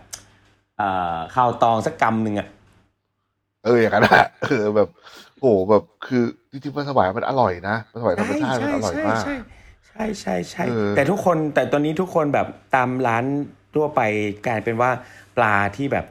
[0.80, 2.48] อ่าข้าวตองสักกำหนึ่งอะ
[3.66, 4.90] เอออย่างนั้นอะเออแบบ
[5.40, 9.36] โหแบบคือจริงๆปลาสวายมันอร่อยนะปลาสวายธรรมชาติมันอร่อยมากใช่
[9.88, 13.24] ใช่ใช่ใช่เออแต่ทุกคนแต่ตอนนี้ทุกคนแบบตามร้าน
[13.76, 14.02] ทั่วไป
[14.48, 14.92] กลายเป็นว่า
[15.38, 16.06] ปลาที่แบบ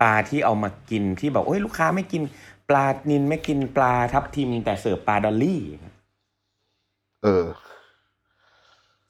[0.00, 2.22] ปลาที่เอามากินที่แบบโอ้ยลูกค้าไม่กิน
[2.68, 5.60] ปลานินไม่กินปลาทับทิมแต่เสิร์ฟปลาดอลลี่
[7.24, 7.44] เออ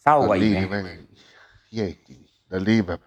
[0.08, 0.84] เศร้าดกอว่าลอีกลี่นะนี่แม่ง
[1.68, 2.20] เฮี้ยจริง
[2.52, 3.00] ดอลลี่แบบ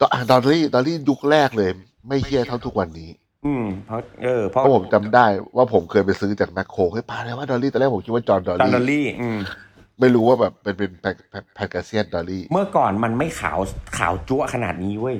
[0.00, 1.70] ตอนอะดอลลี่ดอลลี่ยุคแรกเลย
[2.08, 3.10] ไม่เฮี้ยเท่าทุกวันนี้
[3.46, 9.38] อืมเพราะเออเพเพราะราะผมจำได้ว่าผมเคยไปซื้อจากแมคโครเฮ้ยปลาอะไรว่าดอลลี่ตอนแรกผมคิดว่าจอห์นดอลจอห์นดอลลี่ลี่อืม
[10.00, 11.16] ไม่รู้ว่าแบบเป็นเป็นแพค
[11.54, 13.58] Pangasius Dory เมื่อก่อนมันไม่ขาว
[13.98, 15.16] ขาวจั๊วะขนาดนี้เว้ย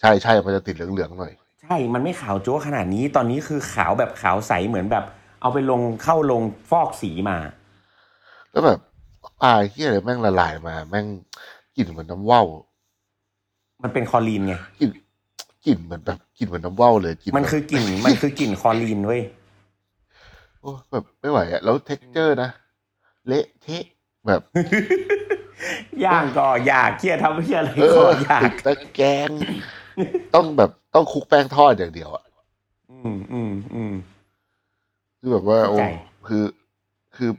[0.00, 5.04] ใช่ใช่มันจะติดเหลืองๆหน่อย ใช่ มันไม่ขาวจั๊วะขนาดนี้ ตอนนี้คือขาวแบบขาวใสเหมือนแบบ
[5.42, 7.38] เอาไปลงเข้าลงฟอกสีมา
[8.50, 8.78] แล้วแบบ
[9.22, 11.06] ปลาเฮี้ยอะไรแม่งละลายมา แม่ง
[11.76, 12.46] กลิ่นเหมือนน้ำว่าว
[13.82, 14.90] มันเป็นคลอรีนไงกลิ่น
[15.66, 19.22] กลิ่นเหมือนแบบกลิ่นเหมือนน้ำว่าวเลยกลิ่นมันแบบคือกลิ่นมันคือกลิ่นคลอรีนเว้ย
[20.60, 22.50] โอ้แบบไม่ไหวอะแล้ว texture นะ
[23.26, 23.84] เละเทะ
[24.26, 24.40] แบบ
[26.04, 29.28] ย่างก็อยากเคี่ยทำเคี่ยอะไรเอก็ออยากติดตะแกรง
[30.34, 32.24] ต้องแบบต้องคลุกแป้งทอดอย่างเดียวอะ
[32.90, 33.92] อืมอืมอืม
[35.18, 35.84] คือแบบว่าเข้าโอ้ใจ
[36.26, 36.44] คือ
[37.16, 37.30] คือ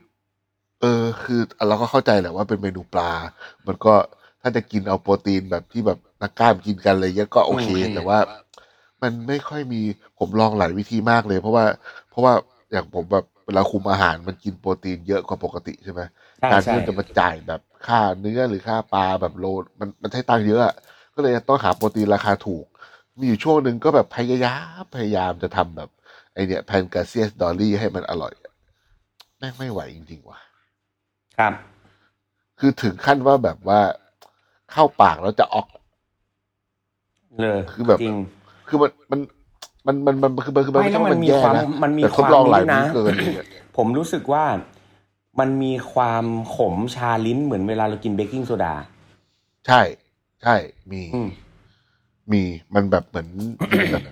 [0.80, 3.10] เออ คือเราก็เข้าใจแหละว่าเป็นเมนูปลา
[3.66, 3.94] มันก็
[4.42, 8.18] ถ้าจะกินเอาโปรตีนแบบที่แบบนักกล้ามกินกันอะไรเงี้ยก็โอเค แต่ว่า
[9.02, 9.80] มันไม่ค่อยมี
[10.18, 11.64] ผมลองหลายวิธีมากเลย เพราะว่า
[12.10, 12.32] เพราะว่า
[12.72, 16.00] อย่างผมแบบเวลาคุมอาหารมันกินโปรตีนเยอะกว่าปกติใช่ไหม
[16.38, 19.46] ใช่การใช่ที่มันจะมาจ่ายแบบค่าเนื้อหรือค่าปลาแบบโล
[19.80, 20.74] มันมันใช้ตังค์เยอะอะ
[21.14, 22.66] ก็เลยต้องหาโปรตีนราคาถูก
[23.18, 25.88] มีอยู่ช่วงหนึ่งก็แบบพยายามพยายามจะทำแบบ
[26.34, 28.52] ไอเนี่ยแพนกาเซียสดอลลี่ให้มันอร่อยอะ
[29.38, 30.40] แม่งไม่ไหวจริงๆว่ะ
[31.40, 31.54] ครับ
[32.58, 33.80] คือถึงขั้นว่าแบบว่า
[34.72, 35.66] เข้าปากแล้วจะออก
[37.40, 38.14] เลยคือแบบจริง
[38.68, 39.20] คือมันมัน
[39.86, 44.44] มันมันมันคือมันคือมันไม่ไม่ใช่แล้วว่ามัมันนมีแย่ความนะมันมีแต่คทดวามลองหลายนี้มื้นะอเกินอะไรเงี้ยผมรู้สึกว่า
[45.40, 46.24] มันมีความ
[46.56, 48.74] ขมชาลิ้นเหมือนเวลาเรากินเบกกิ้งโซดา
[49.66, 49.80] ใช่
[50.42, 50.56] ใช่
[50.92, 51.28] มีอืม
[52.32, 52.42] มี
[52.74, 53.28] มันแบบเหมือน
[53.72, 54.04] กินแบบ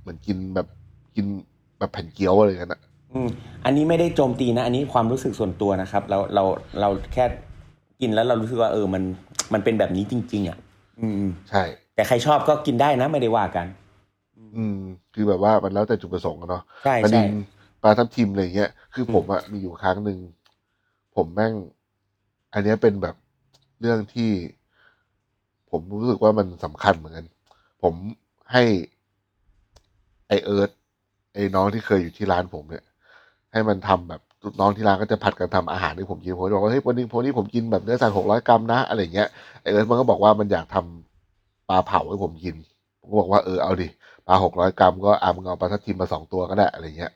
[0.00, 0.66] เหมือนกินแบบ
[1.16, 1.26] กิน
[1.78, 2.80] แบบแผ่นเกี๊ยวอะไรกันนะ
[3.14, 3.28] อืม
[3.64, 6.44] อันนี้ไม่ได้โจมตีนะ อันนี้ความรู้สึกส่วนตัวนะครับ เราเรา
[6.80, 7.24] เราแค่
[8.00, 9.02] กินแล้วเรารู้สึกว่าเออมัน
[9.52, 10.58] มันเป็นแบบนี้จริง ๆ อะ
[11.00, 11.62] อืมใช่
[11.94, 13.66] แต่ใครชอบก็กินได้นะไม่ได้ว่ากัน
[14.56, 14.78] อืม
[15.14, 17.34] คือแบบว่ามันแล้วแต่จุดประสงค์อะเนาะใช่ปลาใช่นิน
[17.82, 20.18] ปลาทับทิมอะไรเงี้ยคือผมอะมีอยู่ครั้งหนึ่ง
[21.16, 21.52] ผมแม่ง
[22.54, 23.16] อันเนี้ยเป็นแบบ
[23.80, 24.30] เรื่องที่
[25.70, 27.26] ผมรู้สึกว่ามันสำคัญเหมือนกัน
[27.82, 27.94] ผม
[28.52, 28.64] ให้
[30.28, 30.70] ไอเอิร์ธ
[31.34, 32.84] ไอ้น้องที่เคยอยู่ที่ร้านผมเนี่ย
[33.52, 34.20] ให้มันทำแบบ
[34.60, 39.28] น้องที่ร้านก็จะผัดกันทำอาหารให้ผมกินผมจะบอกว่าเฮ้ยวันนี้วันนี้ผมกินแบบเนื้อสัตว์หกร้อยกรัมนะอะไรเงี้ย
[39.62, 42.54] ไอเอิร์ธมันก็บอกว่ามันอยากทำปลาเผาให้ผมกิน
[43.00, 43.88] ผมก็บอกว่าเออเอาดิ
[44.26, 47.12] ปลาหกร้อยกรัมก็อะมึงเอาปลาทับทิมมาสองตัวก็ได้อะไรเงี้ย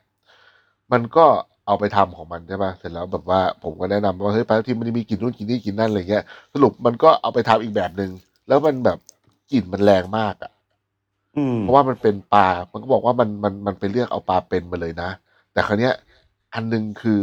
[0.92, 1.26] มันก็
[1.66, 8.10] เอาไปทำของมันใช่ปะเสร็จแล้วแบบว่าผมก็แนะนำว่าเฮ้ยปลาทับทิมมันมีกลิ่นนู่นกลิ่นนี่กลิ่นนั่นอะไรเงี้ยสรุปมันก็เอาไปทำอีกแบบหนึ่ง
[8.48, 8.98] แล้วมันแบบ
[9.52, 10.50] กลิ่นมันแรงมากอะ
[11.36, 15.10] อืมเพราะว่ามันเป็นปลา มันก็บอกว่ามันมันมันไปเลือกเอาปลาเป็นมาเลยนะ
[15.52, 15.94] แต่ครั้เนี้ย
[16.56, 17.20] อันหนึงคือ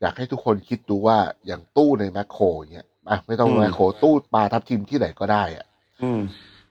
[0.00, 5.66] อยากให้ทุกคนคิดดูว่าอย่างตู้ในแมคโครอย่างเงี้ยอะไม่ต้องอืม แมคโครตู้ปลาทับทิมที่ไหนก็ได้อะ
[6.02, 6.20] อืม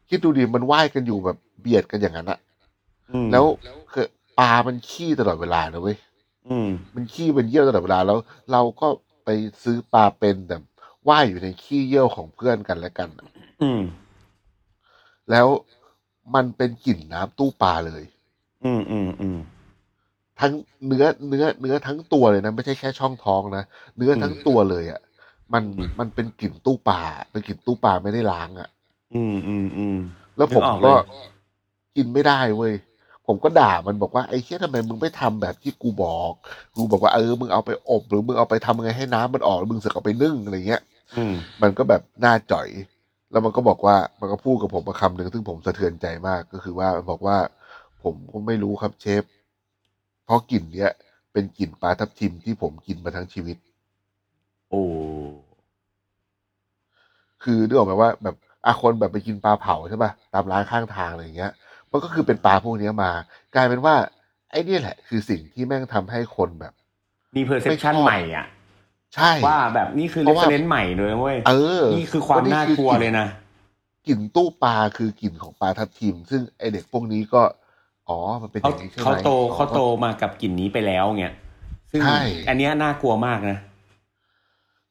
[0.09, 2.39] คิดดูดิมันว่ายกันอยู่แบบเบียดกันอย่างนั้นอะ
[3.11, 3.45] อืมแล้ว
[3.93, 4.07] คือ
[4.39, 5.97] ปลามันขี้ตลอดเวลานะเว้ย
[6.49, 8.17] อืม มันขี้มันเยี่ยวตลอดเวลาแล้ว
[8.51, 8.87] เราก็
[9.25, 9.29] ไป
[9.63, 10.57] ซื้อปลาเป็นแต่
[11.07, 13.27] ว่ายอยู่ในขี้เยี่ยวของเพื่อนกันและกันอะ
[13.63, 13.81] อืม
[15.31, 15.47] แล้ว
[16.35, 18.03] มันเป็นกลิ่นน้ำตู้ปลาเลย
[18.65, 19.39] อืมอืมอืม
[20.43, 20.53] ทั้ง
[20.87, 23.63] เนื้อเนื้อเนื้อทั้งตัวเลยนะ ไม่ใช่แค่ช่องท้องนะ
[23.97, 25.01] เนื้อทั้งตัวเลยอะ
[25.53, 27.01] มันอืมมันเป็นกลิ่นตู้ปลา
[27.31, 28.69] เป็นกลิ่นตู้ปลาไม่ได้ล้างอะ
[29.15, 29.97] อืมอืมอืม
[30.37, 30.93] แล้วผมนึกออกเลยก็
[31.95, 32.73] กินไม่ได้เว้ย
[33.27, 36.33] ผมก็ด่ามันบอกว่าไอ้เชี่ยทำไมมึงไม่ทำแบบที่กูบอก
[36.75, 40.81] กูบอกว่าเออมึงเอาไปอบหรือมึงเอาไปทำไงให้น้ำมันออกแล้วมึงเสือกเอาไปนึ่งอะไรเงี้ย
[41.17, 42.67] อืมมันก็แบบหน้าจ่อย
[43.31, 47.37] แล้วมันก็บอกว่ามันก็พูดกับผมมาคำหนึ่งซึ่งผมสะเทือนใจมากก็คือว่ามันบอกว่า
[48.03, 49.23] ผมก็ไม่รู้ครับเชฟ
[50.25, 50.91] เพราะกลิ่นเนี้ย
[51.33, 53.57] เป็นกลิ่นปลาทับทิมที่ผมกินมาทั้งชีวิต
[54.69, 54.83] โอ้
[57.43, 61.51] คือนึกออกไหมว่า แบบอาคนแบบไปกินปลาเผาใช่ป่ะตามร้านข้างทางอะไรอย่างเงี้ย
[61.91, 63.11] มันก็คือเป็นปลาพวกเนี้ยมา
[63.55, 63.95] กลายเป็นว่า
[64.51, 66.73] ไอ้เนี่ยแหละ คือสิ่งที่แม่งทำให้คนแบบ
[67.35, 68.45] มี perception ไม่ชอบใหม่อะ
[69.15, 73.27] ใช่ ว่าแบบนี่คือเพราะว่า reference ใหม่เลยเว้ยเออ นี่คือความน่ากลัวเลยนะ
[74.07, 77.41] กลิ่นตู้ปลาคือกลิ่นของปลาทับทิม ซึ่งไอเด็กพวกนี้ก็
[78.13, 81.33] อ๋อมันเป็นอเขาย่างนี้ใช่ไหมเขาโตอ๋อเขาโตมากับกลิ่นนี้ไปแล้วเงี้ย
[81.91, 83.57] ซึ่งใช่ อันเนี้ยน่ากลัวมากนะ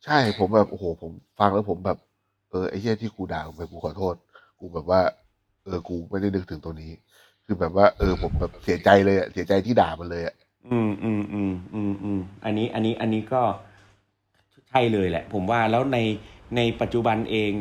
[0.04, 1.98] ใช่ผมแบบโอ้โหผมฟังแล้วผมแบบ
[2.50, 4.14] เออไอ้เหี้ยที่กูด่าผมไปกูขอโทษ
[4.60, 5.00] กูแบบว่า
[5.64, 6.90] เออกูไม่ได้นึกถึงตัวนี้
[7.44, 10.34] คือแบบว่า เออผมแบบเสียใจเลยอะเสียใจที่ด่ามันเลยอะ
[10.70, 13.42] อืมอืมอืมอืมอืมอันนี้อันนี้อันนี้ก็
[14.68, 15.98] ใช่เลยแหละ ผมว่าแล้วใน
[16.56, 17.52] ในปัจจุบันเอง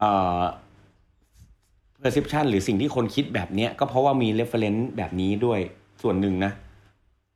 [0.00, 0.40] เอ่อ
[2.04, 5.60] perception หรือสิ่งที่คนคิดแบบเนี้ยก็เพราะว่ามี reference แบบนี้ด้วย
[6.02, 6.52] ส่วนหนึ่งนะ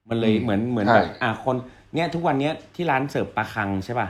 [0.08, 1.56] มันเลยเหมือนเหมือนแบบอะคน
[1.94, 4.08] เนี้ยทุกวันเนี้ยที่ร้านเสิร์ฟปลาคังใช่ป่ะ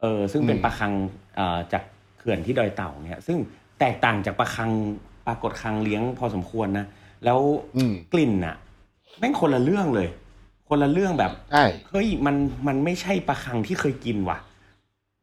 [0.00, 0.92] เออซึ่งเป็นปลาคัง
[1.36, 1.82] เอ่อจาก
[2.18, 3.38] เขื่อนที่ดอยเต่าเนี่ย ซึ่ง
[3.80, 4.70] แตกต่างจากปลาคัง
[5.26, 6.86] ปลากดคังเลี้ยงพอสมควรนะ
[7.24, 7.38] แล้ว
[7.76, 8.54] อืมกลิ่นอะ
[9.18, 10.08] แม่งคนละเรื่องเลย
[10.68, 14.38] คนละเรื่องแบบใช่เฮ้ยมันมันไม่ใช่ปลาคังที่เคยกินว่ะ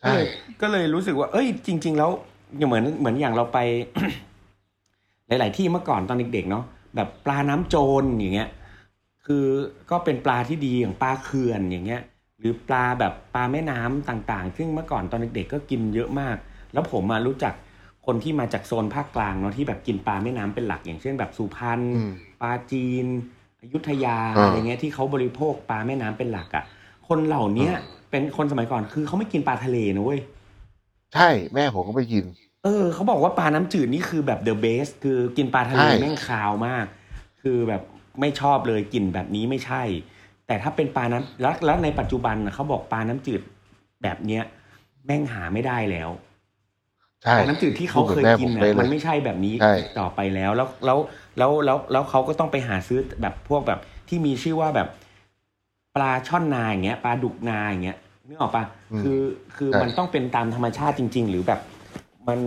[0.02, 0.26] ใช่ก็เลย
[0.62, 2.12] ก็เลยรู้สึกว่า เอ้ย จริง ๆ แล้ว
[2.68, 3.60] เหมือนเหมือนอย่างเราไป
[5.40, 6.64] หลาย ๆ ที่เมื่อก่อนตอนเด็ก ๆ เนาะ
[6.96, 8.50] แบบปลาน้ำโจรอย่างเงี้ย
[9.26, 9.46] คือ
[9.92, 12.02] ก็เป็นปลาที่ดีอย่างปลาเขื่อนอย่างเงี้ย
[12.40, 16.38] หรือปลาแบบปลาแม่น้ำต่าง ๆ ซึ่งเมื่อก่อนตอนเด็ก ๆ ก็กินเยอะมาก
[16.74, 17.54] แล้วผมมารู้จัก
[18.06, 23.06] คนที่มาจากโซนภาคกลางเนาะที่แบบกินปลาแม่น้ำเป็นหลัก อย่างเช่นแบบสุพรรณอืมปลาจีน
[23.62, 26.64] อยุธยาอ่าอะไรเงี้ยที่เขาบริโภคปลาแม่น้ำเป็นหลักอะ่ะ
[27.08, 30.20] คนเหล่าเนี้ยอ่าเป็นคนสมัยก่อนคือเขาไม่กินปลาทะเลนะเว้ย
[31.14, 32.24] ใช่แม่ผมก็ไปกิน
[32.64, 36.86] เออเขาบอกว่าปลาน้ำจืดนี่คือแบบเดอะเบสคือกินปลาทะเลใช่แม่งคาวมาก
[37.42, 37.82] คือแบบ
[38.20, 39.84] ไม่ชอบเลยกลิ่นแบบนี้ไม่ใช่
[40.48, 43.42] แต่ถ้าเป็นปลาน้ำแล้วแล้วในปัจจุบันน่ะเขาบอกปลาน้ำจืด
[44.04, 44.44] แบบเนี้ย
[45.06, 46.10] แม่งหาไม่ได้แล้ว
[47.24, 51.00] ใช่ปลาน้ำจืดที่เขาเคยกินพูดน่ะเหมือนแม่ผมมันเป๊ะเลยไม่ใช่แบบนี้ใช่ต่อไปแล้วแล้วแล้ว
[51.38, 54.88] แล้วแล้วแล้วเขาก็ต้องไปหาซื้อแบบพวกแบบที่มีชื่อว่าแบบ
[55.96, 57.98] ปลาช่อนนาอย่างเงี้ยปลาดุกนาอย่างเงี้ย
[58.28, 58.64] นึกออกปะ
[59.02, 59.20] คือ
[59.56, 61.60] คือมันต้องเป็นตามธรรมชาติจริง ๆ หรือแบบ
[62.28, 62.40] มัน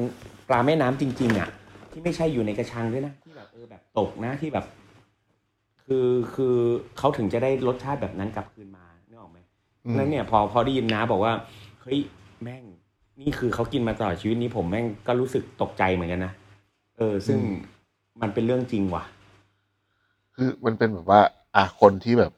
[0.49, 1.49] ปลาแม่น้ำจริง ๆ อะ
[1.91, 4.67] ที่ไม่ใช่อยู่ในกระชังด้วยนะที่แบบเออแบบตกนะที่แบบ
[5.85, 6.57] คือคือ
[6.99, 9.39] เขาถึงจะได้รสชาติแบบนั้นกลับคืนมานึกออกไหม
[9.87, 11.33] อืมแล้วเนี่ย พอพอได้ยินนะบอกว่า
[11.83, 11.99] เฮ้ย
[12.43, 12.65] แม่ง
[13.21, 16.33] นี่คือเขากินมาตลอดชีวิตนี้ผมแม่งก็รู้สึกตกใจเหมือนกันนะ
[16.99, 17.39] เออ ซึ่ง
[18.23, 19.05] มันเป็นเรื่องจริงว่ะ
[20.35, 21.21] คือมันเป็นแบบว่า
[21.57, 22.33] อะคนที่แบบ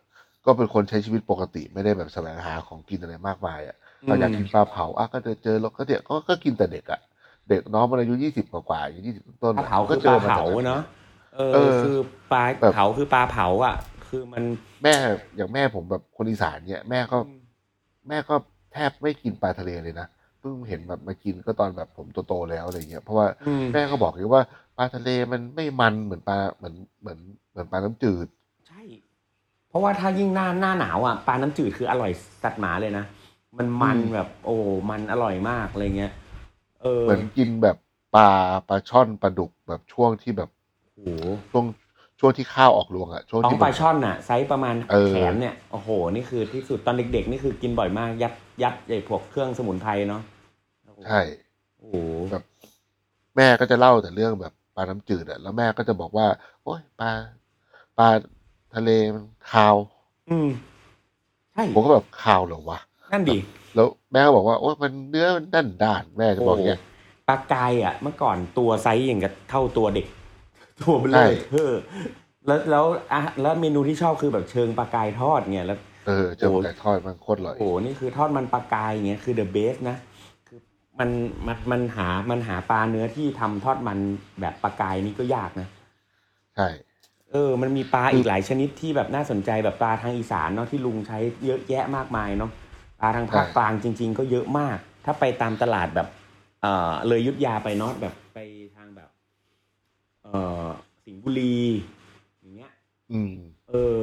[0.47, 7.01] ก็เป็นคนใช้ชีวิตปกติไม่ได้แบบแสวงหาของกินอะไรมากมายอะเราอยากกินปลาเผาอะก็เจอเจอแล้วก็เดี๋ยวก็ก็กินแต่เด็กอะ
[7.49, 10.83] เด็กน้องมันอายุยี่สิบกว่าๆอายุยี่สิบต้นปลาๆเผาก็คือเจปลาอมาเผาจากนั้นเนาะ
[11.37, 11.97] เอเอออ คือ
[12.33, 13.77] ปลาแบบเผาคือปลาเผาอะ
[14.09, 14.43] คือมัน
[14.83, 14.95] แม่
[15.37, 17.19] อย่างแม่ผมแบบคนอีสานเนี่ยแม่ก็
[18.09, 18.35] แม่ก็
[18.73, 20.07] แทบไม่กินปลาทะเลเลยนะ
[20.41, 24.43] เพิ่งเห็นแบบมากินก็ตอนแบบผมโตๆแล้วอะไรเงี้ยเพราะว่าอืมแม่ก็บอกเลยว่า
[24.77, 27.19] ปลาทะเลมันไม่มันเหมือนปลาเหมือนเหมือน
[27.51, 28.27] เหมือนปลาน้ำจืด
[28.69, 28.83] ใช่
[29.69, 32.11] เพราะว่าถ้ายิ่งหน้าหน้าหนาวอะปลาน้ำจืดคืออร่อย
[32.43, 33.05] สัตว์หมาเลยนะ
[33.57, 34.57] มันมันอืมแบบโอ้
[34.91, 36.13] มันอร่อยมากอะไรเงี้ย
[36.87, 37.77] เออเหมือนกินแบบ
[38.15, 38.31] ปลา
[38.69, 40.51] ปลาช่อนปลาดุกแบบช่วงที่แบบ
[40.95, 41.09] โอ้โห
[41.51, 41.65] ช่วง
[42.21, 50.23] ช่วงที่ข้าวออกรวงอะช่วงท้องที่ปลาช่อนอะไซส์ประมาณเออ แขนเนี่ยโอ้โหนี่คือที่สุดตอนเด็กๆนี่คือกินบ่อยมาก ยัดยัดไอ้พวกเครื่องสมุนไพรเนาะ
[51.07, 51.21] ใช่
[51.79, 51.95] โอ้โห
[52.31, 52.43] แบบ
[53.37, 56.27] แม่ก็จะเล่าแต่เรื่องแบบปลาน้ำจืดอะแล้วแม่ก็จะบอกว่า
[56.65, 57.11] โอ๊ยปลา
[57.99, 58.09] ปลา
[58.75, 59.77] ทะเลมันคาว
[60.31, 60.49] อืม
[61.53, 62.79] ใช่ผมก็แบบคาวเหรอวะ
[63.13, 63.37] นั่นดิ
[64.17, 66.81] แล้วแม่ก็บอกว่าโอ๊ยมันเนื้อมันด้านด้านแม่จะบอกอย่างเงี้ย
[67.29, 70.07] ปลากรายอะ เมื่อก่อนตัวไซส์อย่างกับเท่าตัวเด็ก
[70.83, 71.73] ตัวเบลใช่อเออ
[72.47, 79.97] แล้วแล้วอะแล้วเมนูที่ชอบคือแบบเชิงปลากรายทอดเนี่ยแล้วเออเจอโอ้ไก่ทอดมันโคตรอร่อยโอ้โหนี่คือทอดมันปลากรายอย่างเงี้ยคือ the best นะ
[80.49, 80.59] คือ
[80.99, 81.11] มัน
[81.47, 83.99] มันมันหามันหาปลาเนื้อที่ทำทอดมัน
[84.41, 85.69] แบบปลากรายนี่ก็ยากนะ
[86.57, 86.69] ใช่
[87.33, 92.51] เออ มันมีปลาอีกหลายชนิดที่แบบน่าสนใจแบบปลาทางอีสานเนาะที่ลุงใช้เยอะแยะมากมายเนาะ
[93.01, 96.09] ปลาทางภาคกลางจริง ๆ ก็เยอะมาก ถ้าไปตามตลาดแบบ
[96.63, 98.41] เอ่อเลยยุทธยาไปเนาะแบบไป
[98.77, 99.09] ทางแบบ
[100.23, 100.67] เอ่อ
[101.05, 101.59] สิงห์บุรี
[102.41, 102.71] อย่างเงี้ย
[103.13, 103.35] อืม
[103.69, 104.03] เออ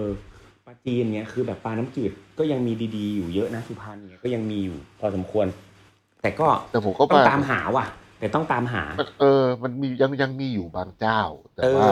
[0.65, 5.47] ปลาจีนเนี้ยคือแบบปลาน้ำจืดก็ยังมีดีๆอยู่เยอะนะสุพรรณเนี้ยก็ยังมีอยู่พอสมควร
[6.21, 7.85] แต่ก็แต่ผมก็ต้องว่าตามหาว่ะ
[8.19, 11.21] แต่ต้องตามหามันเออ มันมียังยังมีอยู่บางเจ้า
[11.55, 11.87] แต่เออว่า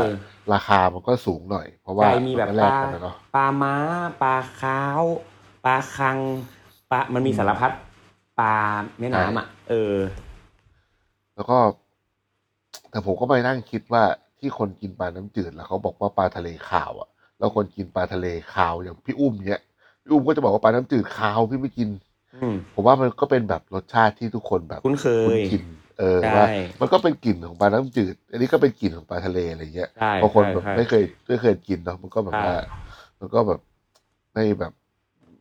[0.53, 3.75] ราคามันก็สูงหน่อย เพราะว่าใช่มีแบบนปแรกลากันนะเนาะปลาม้า
[4.21, 5.01] ปลาขาว
[5.65, 6.17] ปลาคัง
[6.91, 7.71] ปลามันมีอืมสารพัด
[8.39, 8.55] ปลา
[8.99, 9.97] แม่น้ำอะ เออ
[11.35, 11.57] แล้วก็
[12.91, 14.03] แต่ผมก็ไปนั่งคิดว่า
[14.39, 19.61] ที่คนกินปลาน้ำจืดแล้วเขาบอกว่าปลาทะเลขาวอะ แล้วคนกินปลาทะเลขาวอย่างพี่อุ้มเนี้ย
[20.01, 21.89] พี่อุ้มก็จะบอกว่าปลาน้ำจืดขาวพี่ไม่กิน
[22.35, 25.63] อืมผมว่ามันก็เป็นแบบรสชาติที่ทุกคนแบบคุ้นเคคุ้นยกิน
[25.99, 26.45] เออใช่ว่า
[26.79, 32.81] มันก็เป็นกลิ่นของปลาน้ำจืด อันนี้ก็เป็นกลิ่นของปลาทะเลอะไรเงี้ยใช่บางคนใช่แบบใช่ไม่เคยไม่เคยกินเนาะมันก็แบบว่าใช่
[33.19, 33.59] มันก็แบบ
[34.33, 34.73] ไม่แบบ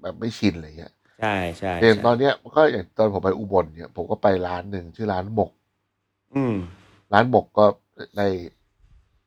[0.03, 5.51] แบบไม่ชินอะไรเงี้ย ใช่ใช่อย่างใช่ตอนเนี้ยก็อย่างตอนผมไปอุบลเนี่ย ผมก็ไปร้านหนึ่งชื่อร้านหมก
[6.35, 6.57] อืม
[7.13, 7.65] ร้านหมกก็
[8.17, 8.29] ได้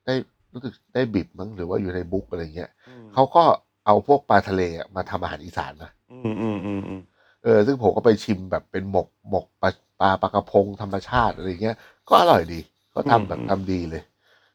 [0.06, 0.16] ได้
[0.54, 3.44] รู้สึกได้บิบมั้งหรือว่าอยู่ในบุ๊กอะไรเงี้ยอืมเขาก็
[3.86, 7.02] เอาพวกปลาทะเลอะมาทำอาหารอีสานนะอืมอืมอืมอืม
[7.44, 11.76] เออซึ่งผมก็ไปชิมแบบเป็นหมกหมกปลาปลาปลากระพงธรรมชาติอะไรเงี้ย
[12.10, 12.60] ก็อร่อยดี
[12.96, 14.04] ก็ทำแบบทำดีเลย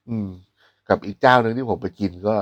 [0.09, 0.29] อืม
[0.89, 2.37] กับอีกเจ้าหนึ่งที่ผมไปกินก็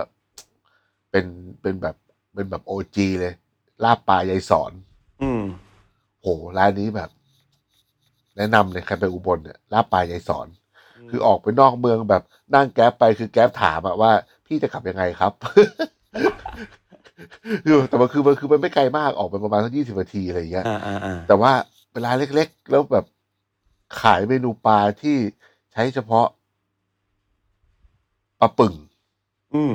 [1.11, 1.27] เป็น
[1.63, 1.97] เป็นแบบ
[2.35, 3.35] เป็นแบบโอจีเลย
[3.85, 4.73] ลาบปลายายสอน
[5.23, 5.43] อืม
[6.23, 7.11] โหร้านนี้แบบ
[8.37, 10.47] แนะนำเลยใครไปอุบลเนี่ยลาบปลายายสอน
[11.11, 12.23] คือออกไปนอกเมืองแบบ
[12.55, 14.11] นั่งแก๊ปไปคือแก๊ปถามอะว่า
[14.47, 15.33] พี่จะขับยังไงครับ
[17.65, 21.53] คือแต่มันคือมันคือมันไม่ไกลมากออกไปประมาณสักยี่สิบนาทีอะไรอย่างเงี้ย อ่าอ่าอ่าแต่ว่า
[21.91, 23.05] เป็นร้านเล็กๆ แล้วแบบ
[24.01, 25.17] ขายเมนูปลาที่
[25.73, 26.27] ใช้เฉพาะ
[28.41, 28.75] ปลาปึ่ง
[29.55, 29.75] อืม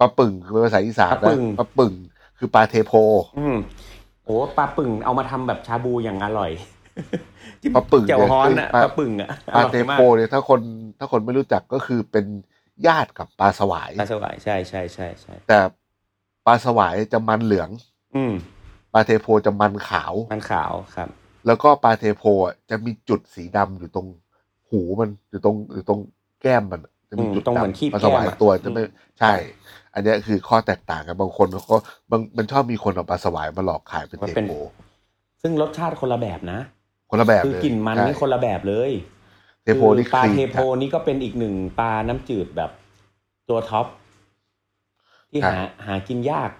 [0.00, 1.92] ปลาปึ่งคือภาษาอีสานปลาปึ่นะงปลาปึ่ง
[2.38, 2.92] คือปลาเทโพ
[3.38, 3.56] อืม
[4.24, 6.50] โอ้ปลาปึ่งเอามาทำแบบชาบูอย่างอร่อย
[7.62, 10.60] จิ้มปลาปึ่งเจียวเนี่ยฮ้อนคืออะปลาปลาปึ่งอะปลาอร่อยเทมากโพเนี่ยถ้าคน
[10.98, 12.26] ถ้าคนไม่รู้จักก็คือเป็น
[12.86, 15.58] ญาติกับปลาสวายปลาสวายใช่ใช่ใช่ใช่แต่
[16.46, 17.70] ปลาสวายจะมันเหลือง
[18.16, 18.34] อืม
[18.92, 21.08] ปลาเทโพจะมันขาวมันขาวครับ
[21.46, 24.06] แล้วก็ปลาเทโพอะจะมีจุดสีดำอยู่ตรง
[24.70, 26.00] หูมันอยู่ตรงอยู่ตรง
[26.42, 28.82] แก้มมันอะจะมีจุดอืมตรงเหมือนดำคีบปลาสวายแก้มอะตัวจะไม่
[29.20, 29.32] ใช่
[29.96, 31.78] อันเนี้ยคือข้อแตกต่างกันบางคนเขาก็
[32.10, 34.52] บางมันชอบมีคนเอาปลาสวายมาหลอกขายเป็นเทโพ
[35.42, 36.60] ซึ่งรสชาติคนละแบบนะ
[37.10, 38.92] คนละแบบคือเลยกลิ่นมันใช่นี่คนละแบบเลย
[39.62, 42.70] เทโพนี่คือปลาคลีนเทโพนี่ก็เป็นอีกหนึ่งปลาน้ำจืดแบบ
[43.48, 43.86] ตัวท็อป
[45.30, 46.50] ที่หาหากินยาก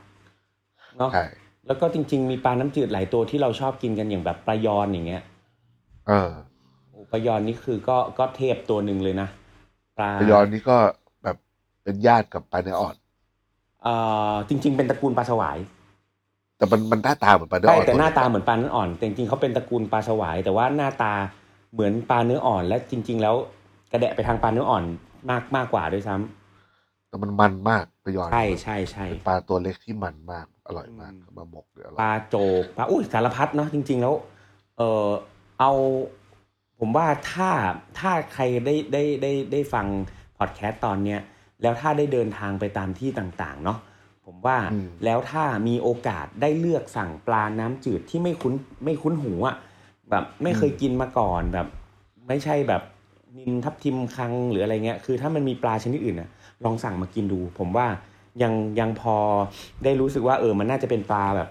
[0.98, 1.24] เนาะใช่
[1.66, 5.22] แล้วก็จริง ๆ มีปลาน้ำจืดหลายตัวที่เราชอบกินกันอย่างแบบปลายอนอย่างเงี้ย
[6.08, 6.30] เออ
[6.90, 9.28] โอ้ปลายอนนี่คือก็ก็เทพตัวหนึ่งเลยนะ
[9.98, 10.76] ปลาปลายอนนี่ก็
[11.22, 11.36] แบบ
[11.82, 12.96] เป็นญาติกับปลาเนื้ออ่อน
[13.86, 13.96] เอ่
[14.32, 15.58] อจริง ๆ เป็นตระกูลปลาสวาย
[16.58, 21.12] แต่มันมันหน้าตาเหมือนปลาเนื้อใช่อ่อนแต่หน้าตาตัวเหมือนปลาเนื้ออ่อนแต่จริงๆเขาเป็นตระกูลปลาสวาย แต่ว่าหน้าตา
[21.72, 23.34] เหมือนปลาเนื้ออ่อน และจริง ๆ แล้ว
[23.92, 24.84] กระแดะไปทางปลาเนื้ออ่อน
[25.30, 34.14] มากมากกว่าด้วยซ้ำแต่มันมันมากปลายอนใช่ใช่ใช่เป็นปลาตัวเล็กที่มันมากอร่อยมากอืมมาหมกเดี๋ยวอร่ปอยลาโจกปลาอุ้ยสารพัดเนาะจริง ๆ แล้ว
[34.76, 35.10] เออ
[35.60, 35.72] เอา
[36.78, 37.50] ผมว่าถ้า
[37.98, 39.86] ถ้าใครได้ได้ได้ได้ฟัง
[40.38, 41.20] พอดแคสต์ตอนเนี้ย
[41.62, 43.78] แล้วถ้าได้เดินทางไปตามที่ต่างๆเนาะ
[44.26, 48.54] ผมว่าอืมแล้วถ้ามีโอกาสได้เลือกสั่งปลาน้ำจืดที่ไม่คุ้น
[48.84, 49.56] ไม่คุ้นหูอะ่ะ
[50.10, 51.66] แบบไม่เคยกินมาก่อนแบบ
[52.28, 52.82] ไม่ใช่แบบ
[53.36, 56.28] นินทับทิมคังหรืออะไรเงี้ย คือถ้ามันมีปลาชนิดอื่นอะ
[56.64, 57.86] ลองสั่งมากินดู ผมว่า
[58.42, 59.16] ยังยังพอ
[59.84, 61.48] ได้รู้สึกว่าเออมันน่าจะเป็นปลาแบบ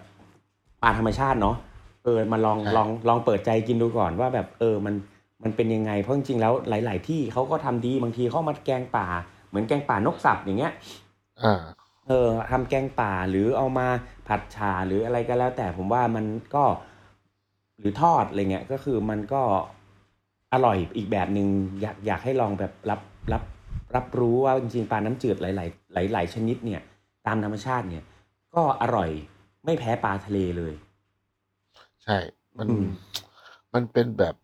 [0.82, 1.56] ปลาธรรมชาติเนาะ
[2.04, 4.96] เออมาลองใช่ลองลองเปิดใจกินดูก่อนว่าแบบเออมัน
[5.44, 9.08] มันเป็นยังไงเพราะจริงๆแล้วหลาย ๆ ที่เขาก็ทำดีบางทีเขามาแกงป่า
[9.48, 10.74] เหมือนแกงป่านกสับอย่างเงี้ย
[11.44, 11.54] อ่า
[12.08, 13.88] เออทำแกงป่าหรือเอามา
[14.28, 16.26] ผัดฉาหรืออะไรก็แล้ว แต่ผมว่ามัน
[16.56, 16.64] ก็
[17.80, 19.42] หรือทอดอะไรเงี้ยก็คือมันก็
[20.54, 21.48] อร่อยอีกแบบหนึ่ง
[21.82, 23.02] อยากอยากให้ลองแบบรับ
[23.34, 23.44] รับ
[23.96, 25.46] รับรู้ว่าจริงๆปลาน้ำจืดห
[25.98, 26.82] ลายๆหลายๆชนิดเนี่ย
[27.28, 28.04] ตามธรรมชาติเนี่ย
[28.56, 29.10] ก็อร่อย
[29.66, 30.74] ไม่แพ้ปลาทะเลเลย
[32.04, 32.18] ใช่
[32.58, 32.86] มันอืม
[33.74, 34.36] มันเป็นแบบ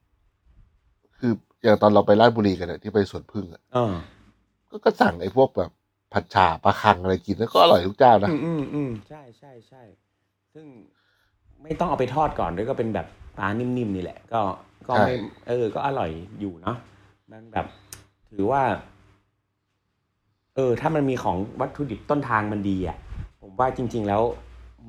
[1.17, 1.31] คือ
[1.63, 3.93] อย่างตอนเราไปราชบุรีกันเนี่ยที่ไปสวนพึ่งอะเออ
[4.71, 5.71] ก็ก็สั่งไอ้พวกแบบ
[6.13, 9.83] ผัดฉ่าปลาคังอะไรกินแล้วก็อร่อยทุกเจ้านะ อืมอืมอืมใช่ใช่ใช่
[10.53, 10.65] ซึ่ง
[11.63, 13.07] ไม่ต้องเอาไปทอดก่อนด้วยก็เป็นแบบ
[13.37, 14.41] ปลานิ่มๆนี่แหละ ก็
[14.87, 15.15] ก็ไม่ใช่
[15.47, 16.77] เออ ก็อร่อยอยู่เนาะ
[17.31, 17.65] มันแบบ
[18.29, 18.63] ถือว่า
[20.55, 22.97] เออ ถ้ามันมีของวัตถุดิบต้นทางมันดีอะ
[23.41, 24.21] ผมว่าจริง ๆ แล้ว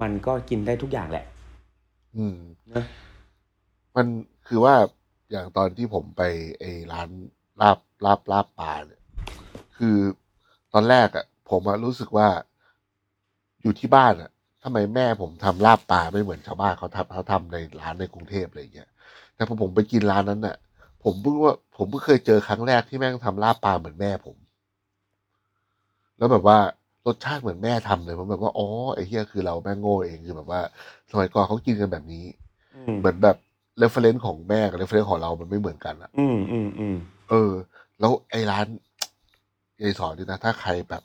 [0.03, 1.25] มันก็กินได้ทุกอย่างแหละ
[2.17, 2.37] อืม
[2.73, 2.85] นะ
[3.97, 4.07] มัน
[4.47, 4.75] คือว่า
[5.31, 6.23] อย่างตอนที่ผมไป
[6.59, 7.09] ไอ้ร้าน
[7.61, 9.02] ลาบลาบลาบปลาเนี่ย
[9.85, 10.01] คือ
[10.75, 12.29] ตอนแรกอะ่ะ ผมอะรู้สึกว่า
[13.63, 14.31] อยู่ที่บ้านอะ่ะ
[14.63, 18.89] ทำไมแม่ผมทำลาบปลาไม่เหมือนชาวบ้านเขาทำเขาทำในร้านในกรุงเทพอะไรอย่างเงี้ย
[19.35, 20.57] แต่พอผมไปกินร้านนั้นน่ะ
[21.05, 24.37] ผมเพิ่งว่าผมเพิ่งเคยเจอครั้งแรกที่แม่งทำลาบปลาเหมือนแม่ผม
[26.19, 26.59] แล้วแบบว่า
[27.07, 30.61] รสชาติเหมือนแม่ทำเลยผมแบบว่าอ๋อไอ้เหี้ยคือเราแม่งโง่เองคือแบบว่า
[31.11, 32.25] สมัยก่อนเขากินกันแบบนี้
[32.77, 33.37] อืมเหมือนแบบ
[33.79, 36.97] reference ของแม่กับ reference ของเรามันไม่เหมือนกันอะอืมอืมอืม
[37.31, 37.53] เออ
[38.01, 38.67] แล้วไอ้ร้าน
[39.81, 41.03] ยายสอนนี่นะ ถ้าใครแบบ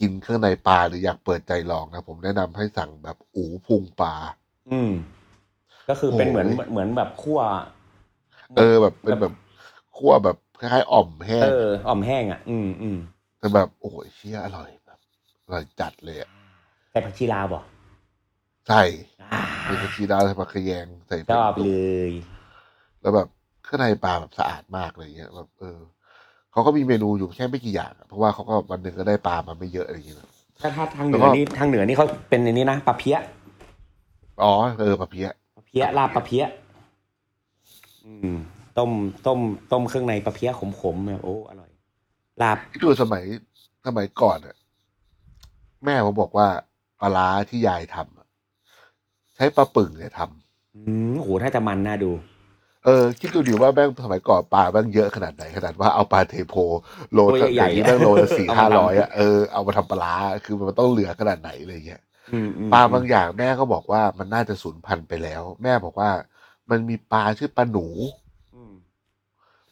[0.00, 4.14] กินเครื่องในปลาหรืออยากเปิดใจลองนะ ผมแนะนำให้สั่งแบบอุพุงปลา
[4.70, 4.92] อืม
[5.88, 7.40] ก็คือเป็นเหมือนโอ้ย เหมือนแบบคั่ว
[8.56, 9.32] เออแบบเป็นแบบ
[9.96, 12.98] คั่วแบบคล้ายๆอ่อมแห้งเอออ่อมแห้งอะ อืมอืม
[13.38, 14.98] แต่แบบโอ้ยเชี่ยอร่อยแบบ
[15.44, 16.30] อร่อยจัดเลยอะ
[16.90, 17.60] ใส่ผักชีลาวบ่
[18.68, 18.82] ใส่
[19.32, 21.70] อ่าใส่กระชีดาวใส่ผักขยงใส่ชอบเล
[22.08, 22.10] ย
[23.00, 23.28] แล้วแบบ
[23.62, 25.78] เครื่องในปลาแบบสะอาดมากอะไรเงี้ยแบบเออ
[26.52, 30.28] เขาก็มีเมนูอยู่แค่ไม่กี่อย่างอะเพราะว่าเขาก็วันหนึ่งก็ได้ปลามาไม่เยอะอะไรอย่างเงี้ยนะ
[30.60, 33.16] ถ้าถ้าทางเหนืแล้วอก็นี่ทางเหนือนี่เขาเป็นอันนี้นะปลาเพี้ย
[34.42, 36.44] อ๋อเออปลาเพี้ยปลาเพี้ยลาบปลาเพี้ย
[38.06, 38.36] อืม
[38.78, 38.90] ต้ม
[39.26, 39.40] ต้ม
[39.72, 40.50] ต้มเครื่องในปลาเพี้ย
[40.82, 41.70] ขมๆเนี่ยโอ้อร่อย
[42.42, 43.24] ลาบที่ดูสมัย
[43.86, 44.56] สมัยก่อนอะ
[45.84, 46.48] แม่ผมบอกว่า
[47.00, 48.28] ปลาร้าที่ยายทำอะ
[49.36, 50.80] ใช้ปลาปึ่งเนี่ยทำอื
[51.10, 52.10] มโหถ้าจะมันน่าดู
[52.84, 56.54] เออคิดดูดิว่าแม่งสมัยก่อนปลาแม่งเยอะขนาดไหนขนาดว่าเอาปลาเทโพ
[57.12, 60.14] โลตัวใหญ่ๆแม่งโลละสี่ห้าร้อยอะเออเอามาทำปลา
[60.44, 62.02] คือมันต้องเหลือขนาดไหนอะไรเงี้ย
[62.72, 66.10] ปลาบางอย่างแม่ก็บอกว่ามันน่าจะสูญพันธุ์ไปแล้ว แม่บอกว่า
[66.70, 67.86] มันมีปลาชื่อปลาหนู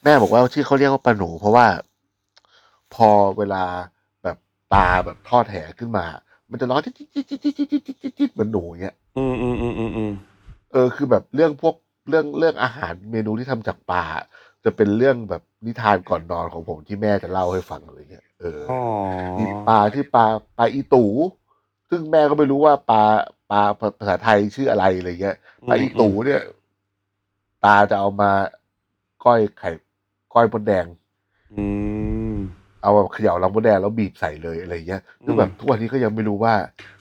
[0.04, 1.66] แม่บอกว่าชื่อเขาเรียกว่าปลาหนู เพราะว่า
[2.94, 3.64] พอเวลา
[4.22, 4.36] แบบ
[4.72, 6.04] ปลาแบบทอดแหขึ้นมา
[6.50, 7.64] มันจะร้องจิ๊ดจิ๊ดจิ๊ดจิ๊ดจิ๊
[8.10, 10.12] ดจิ๊ดเหมือนหนูเงี้ย อืมอืมอืมอืม
[10.72, 11.74] เออคือแบบเรื่องพวก
[12.08, 14.04] เรื่องเรื่องอาหารเมนูที่ทำจากปลา
[14.64, 18.82] จะเป็นเรื่องแบบนิทานก่อนนอนของผมที่แม่จะเล่าให้ฟังอะไรเงี้ยเอออ๋อ
[19.38, 20.24] มีปลาที่อปลา
[20.58, 21.04] ปลาอีตู
[21.90, 23.02] ซึ่งแม่ก็ไม่รู้ว่าปลา
[23.50, 23.60] ปลา
[23.98, 25.36] ภาษาไทยชื่ออะไรอะไรเงี้ย
[25.68, 26.42] ปลาอีตูเนี่ย
[27.64, 28.30] ตาจะเอามา
[29.24, 29.70] ก้อยไข่
[30.34, 30.86] ก้อยมดแดง
[31.54, 31.64] อื
[32.32, 32.34] ม
[32.82, 36.54] เอาแบบเขย่าลำมดแดงแล้วบีบใส่เลยอะไรเงี้ยซึ่งแบบอืมทุกวันนี้ก็ยังไม่รู้ว่า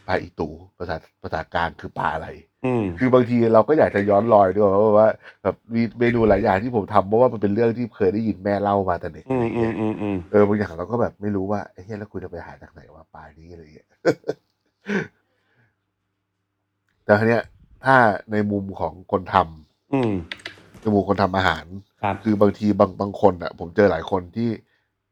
[0.08, 2.28] ปลาอีตูภาษาภาษากลางคือปลาอะไร
[2.66, 5.10] อืม คือบางทีเราก็อยากจะย้อนรอยด้วยว่าว่า
[5.44, 13.90] แบบมีเมนูหลายอย่างที่ผมทำเพราะว่ามันเป็นเรื่องที่เคยได้ยินแม่เล่ามาแต่เด็กอือะไรมอืเงี้มยอืมอืมเออบางอย่างเราก็แบบไม่รู้ว่าไอ้เฮ้ยแล้วคุณจะไปหาจากไหนว่าปลานี้อะไรเงี้ย
[17.06, 17.44] แต่ทีเนี้ย
[17.86, 17.96] ถ้า
[18.32, 20.14] ในมุมของคนทำอืม
[20.82, 21.66] ในมุมคนทำอาหาร
[22.02, 24.50] ครับ คือบางทีบางบางคนอะ ผมเจอหลายคนที่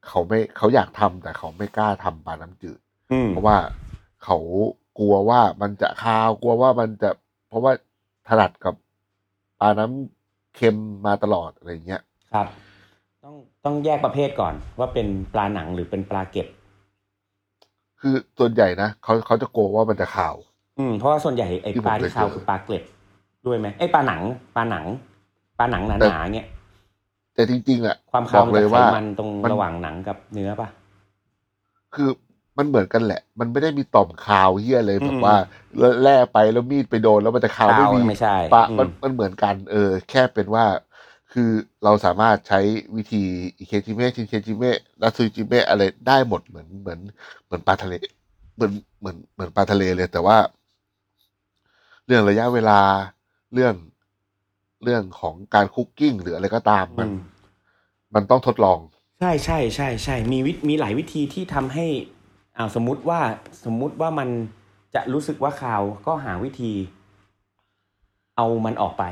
[0.07, 2.79] เขาไม่เขาอยากทำแต่เขาไม่กล้าทำปลาน้ำจืด
[3.11, 3.57] อืมเพราะว่า
[4.23, 4.37] เขา
[4.99, 7.09] กลัวว่ามันจะคาวกลัวว่ามันจะ
[7.47, 7.71] เพราะว่า
[8.27, 8.73] ถนัดกับ
[9.59, 12.01] ปลาน้ำเค็มมาตลอดอะไรเงี้ย
[12.33, 12.47] ครับ
[13.23, 13.35] ต้อง
[13.65, 16.47] ต้องแยกประเภทก่อน ว่าเป็นปลาหนังหรือเป็นปลาเก็บ
[17.99, 20.35] คือส่วนใหญ่นะเขาเขาจะกลัวว่ามันจะคาว
[20.79, 22.83] อืมเพราะว่าส่วนใหญ่ไอ้ที่ผมปลาที่ขาวเคยเจอคือปลาเกล็ด
[23.45, 24.21] ด้วยไหมไอ้ยปลาหนัง
[24.55, 24.85] ปลาหนัง
[25.59, 26.45] ปลาหนังหแต่นาๆเนี่ย
[27.35, 30.67] แต่จริงๆอะความบคาวอกมันเลจะยไขว่ามันตรงมันระหว่างหนังกับเนื้อป่ะ
[31.95, 32.09] คือ
[32.57, 35.35] มันเหมือนกันแหละ มันไม่ได้มีต่อมคาวเฮียเลยอืมแบบว่า
[36.03, 40.65] แล่ไปแล้วมีดไปโดนแล้วมันจะคาวไม่มีไม่ใช่ปะอืมมันมันเหมือนกัน เออ แค่เป็นว่า
[41.33, 41.49] คือ
[41.83, 42.59] เราสามารถใช้
[42.95, 43.23] วิธี
[43.57, 46.99] อิเคจิเมะชินเคจิเมะนัตซูจิเมะอะไรได้หมดเหมือนเหมือน
[47.45, 47.93] เหมือนปลาทะเล
[48.55, 50.37] เหมือนเหมือนเหมือนปลาทะเลเลย แต่ว่า
[52.05, 52.79] เรื่องระยะเวลา
[53.53, 53.75] เรื่อง
[54.83, 57.19] เรื่องของการคุกกิ้งหรืออะไรก็ตามมันอืม
[58.15, 58.79] มันต้องทดลอง
[59.19, 61.85] ใช่ใช่ใช่ใช่มีวิมีหลายวิธีที่ทำให้
[62.57, 63.19] อ้าวสมมุติว่า
[63.65, 64.29] สมมุติว่ามัน
[64.95, 66.73] จะรู้สึกว่าคาวก็หาวิธี
[68.37, 69.03] เอามันออกไป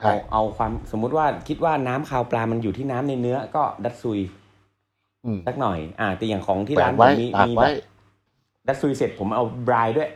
[0.00, 4.20] ใช่เอาเอาความสมมุติว่าคิดว่าน้ำคาวปลามันอยู่ที่น้ำในเนื้อก็ดัดซุย
[5.24, 7.72] อืมสักหน่อย อ่า แต่อย่างของที่แปะร้านผไว้มมีตากมีแบไว้บ
[8.66, 10.10] ดัดซุยเสร็จผมเอาบรายด้วย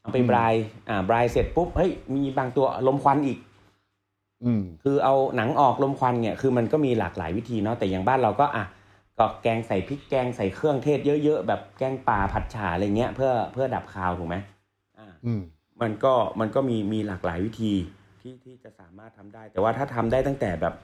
[0.00, 0.54] เอาไปอืมบราย
[0.88, 3.38] อ่าบรายเสร็จปุ๊บเฮ้ยมีบางตัวลมควันอีก
[4.44, 8.64] อืม คือเอาหนังออกลมควันเนี่ย คือมันก็มีหลากหลายวิธีเนาะแต่อย่างบ้านเราก็อะ
[9.18, 14.36] ก็แกงใส่พริกแกงใส่เครื่องเทศเยอะๆแบบแกงป่าผัดฉ่าอะไรเงี้ยเพื่อเพื่อดับคาวถูกไหม
[14.98, 15.42] อ่าอืม
[15.82, 17.74] มันก็มันก็มีมีหลากหลายวิธี
[18.20, 20.74] ที่ที่จะสามารถทำได้ แต่ว่าถ้าทำได้ตั้งแต่แบบ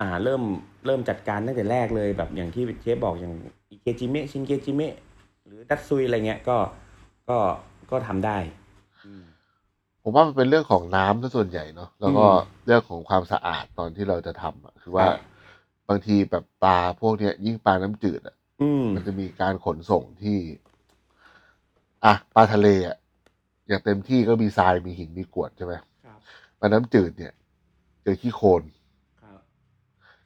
[0.00, 0.42] อ่าเริ่ม
[0.86, 3.34] เริ่มจัดการตั้งแต่แรกเลยแบบอย่างที่เชฟบอกอย่าง
[3.70, 4.94] อิเกจิเมะชินเกจิเมะ
[5.46, 6.56] หรือดัตซุยอะไรเงี้ยก็
[7.28, 7.38] ก็
[7.90, 8.38] ก็ทำได้
[9.06, 9.24] อืม
[10.02, 12.34] ผมว่ามันเป็นเรื่องของน้ำซะส่วนใหญ่เนาะแล้วก็อืม
[12.66, 15.12] เรื่องของความสะอาดตอนที่เราจะทำอะคือว่าครั
[15.88, 20.38] บบางทีแบบปลาพวกเนี้ย ยิ่งปลาน้ำจืดอะอืมมันจะมีการขนส่งที่
[22.04, 22.96] อะปลาทะเลอะ
[23.68, 25.74] อย่างเต็มที่ก็มีทรายมีหินมีกรวดใช่ไหม
[26.04, 26.18] ครับ
[26.60, 27.32] ปลาน้ำจืดเนี่ย
[28.02, 28.62] เจอขี้โคลน
[29.22, 29.40] ครับ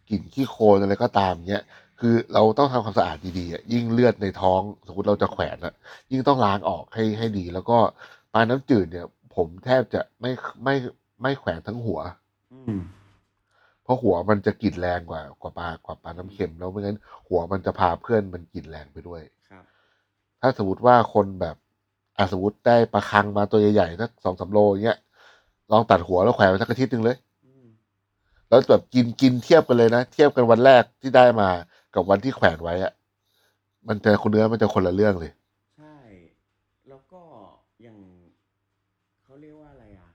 [0.09, 1.65] กลิ่นขี้โคลนอะไรก็ตามเนี้ย
[2.01, 5.75] คือเราต้องทำความสะอาดดีๆอะยิ่งเลือดในท้องสมมติเราจะแขวนอะ
[6.13, 7.79] ยิ่งต้องล้างออกให้ให้ดี แล้วก็
[8.33, 10.31] ปลาน้ำจืดเนี่ย ผมแทบจะไม่
[10.65, 10.75] ไม่
[11.23, 12.01] ไม่แขวนทั้งหัว
[12.53, 12.83] อืม
[13.83, 19.65] เพราะหัวมันจะกลิ่นแรงกว่ากว่าปลากว่าปลาน้ำเค็มแล้วไม่งั้นหัวมันจะพาเพื่อนมันกลิ่นแรงไปด้วยครับ
[20.41, 21.57] ถ้าสมมติว่าคนแบบ
[22.17, 24.99] อะสมมติได้ปลาคังมาตัวใหญ่ๆสักสองสามโลอย่างเงี้ย
[25.73, 27.17] ลองตัดหัวแล้วแขวนไว้สักอาทิตย์หนึ่งเลย
[27.47, 27.67] อืม
[28.49, 31.49] แล้วแบบกินกินเทียบกันเลยนะ เทียบกันวันแรกที่ได้มา
[31.95, 32.93] กับวันที่แขวนไว้อะ
[33.89, 35.33] มันจะคุณเนื้อมันจะคนละเรื่องเลย
[35.77, 35.97] ใช่
[36.89, 37.21] แล้วก็
[37.83, 37.99] อย่าง
[39.25, 40.11] เขาเรียกว่าอะไรอะ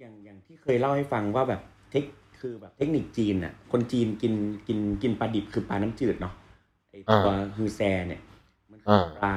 [0.00, 2.04] อย่างอย่างที่เคยเล่าให้ฟังว่าแบบเทค
[2.42, 4.34] คือแบบเทคนิคจีนอะ คนจีนกิน
[4.68, 6.34] กินกินปลาดิบคือปลาน้ำจืดเนาะ
[6.90, 8.20] ไอตัวอ่าฮือแซเนี่ย
[8.70, 9.36] มันคืออาปลา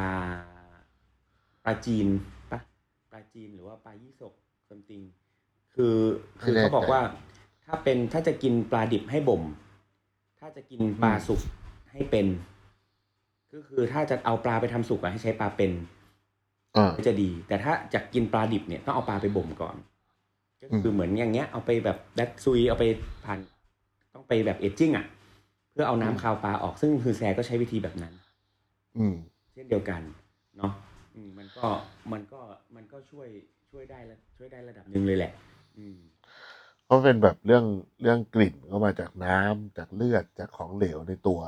[1.66, 2.08] ปลาจีน
[2.52, 2.60] ปะ
[3.12, 4.34] ปลาจีนหรือว่าปลายี่สก
[4.70, 5.02] ซัมติง
[5.76, 5.98] คือ
[6.42, 7.02] คือไม่แน่เขาบอกใจว่า
[7.66, 9.44] ถ้าเป็นถ้าจะกินปลาดิบให้บ่ม
[10.40, 11.42] ถ้าจะกินปลาอืมสุก
[11.92, 12.28] ให้เป็น
[13.54, 15.72] ก็คือถ้าจะเอาปลาไปทำสุกอะให้ใช้ปลาเป็น
[16.76, 19.76] อ่าก็จะดี แต่ถ้าจะกินปลาดิบเนี่ยต้องเอาปลาไปบ่มก่อน
[20.66, 22.86] ก็คือมเหมือนอย่างเงี้ยเอาไปแบบดัดซุยเอาไป
[23.26, 23.40] ผ่าน
[24.14, 25.06] ต้องไปแบบเอจจิ้งอะ
[25.72, 28.14] เพื่อเอาน้ำคาวปลาออกซึ่งคือแซก็ใช้วิธีแบบนั้น
[28.98, 29.16] อืม
[29.54, 30.02] เช่นเดียวกัน
[30.58, 30.74] เนาะ
[31.16, 31.68] อืมมันก็
[32.14, 32.42] มันก็
[32.76, 33.28] มันก็ช่วย
[33.72, 35.32] ช่วยได้ละช่วยได้ระดับหนึ่งเลยแหละ
[35.78, 35.98] อืม
[36.86, 37.66] เพราะเป็นแบบเรื่อง
[38.02, 41.42] เรื่องกลิ่นก็มาจากน้ำจากเลือดจากของเหลวในตัว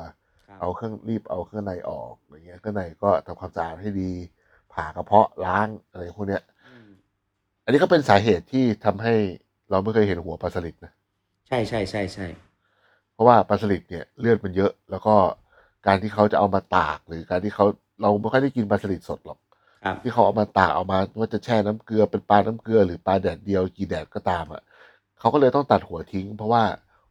[0.48, 4.12] ครับเอาเครื่องรีบเอาเครื่องในออกอย่างเงี้ยเครื่องในก็ทำความสะอาดให้ดี
[4.74, 6.44] ผ่ากระเพาะล้างอะไรพวกเนี้ย
[7.68, 9.14] อืมอันนี้ก็เป็นสาเหตุที่ทำให้
[9.72, 10.92] เราไม่เคยเห็นหัวปลาสลิดนะ
[11.48, 12.28] ใช่ใช่ใช่ใช่
[13.14, 15.16] เพราะว่าปลาสลิดเนี่ยเลือดมันเยอะ แล้วก็
[15.88, 17.66] การที่เขาจะเอามาตาก หรือการที่เขา
[18.02, 19.40] เราไม่ค่อยได้กินปลาสลิดสดหรอก
[19.84, 24.62] ครับที่เขาเอามาตากเอามาว่าจะแช่น้ำเกลือเป็นปลาน้ำเกลือหรือปลาแดดเดียวกี่แดดก็ตามอะ
[25.20, 26.64] เขาก็เลยต้องตัดหัวทิ้ง เพราะว่า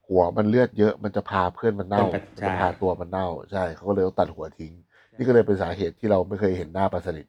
[0.08, 4.72] หัวมันเลือดเยอะมันจะพาเพื่อนมันเน่าเป็นมันใช่จะพาตัวมันเน่าใช่เขาก็เลยต้องตัดหัวทิ้ง
[5.16, 7.26] นี่ก็เลยเป็นสาเหตุที่เราไม่เคยเห็นหน้าปลาสลิด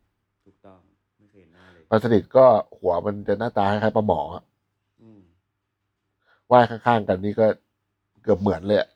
[1.89, 2.45] ปลาสลิดก็
[2.79, 4.43] หัวมันจะหน้าตาคล้ายๆปลาหมออะ
[5.01, 5.21] อืม
[6.51, 7.45] ว่ายข้างๆกันนี่ก็
[8.23, 8.89] เกือบเหมือนเลยอะ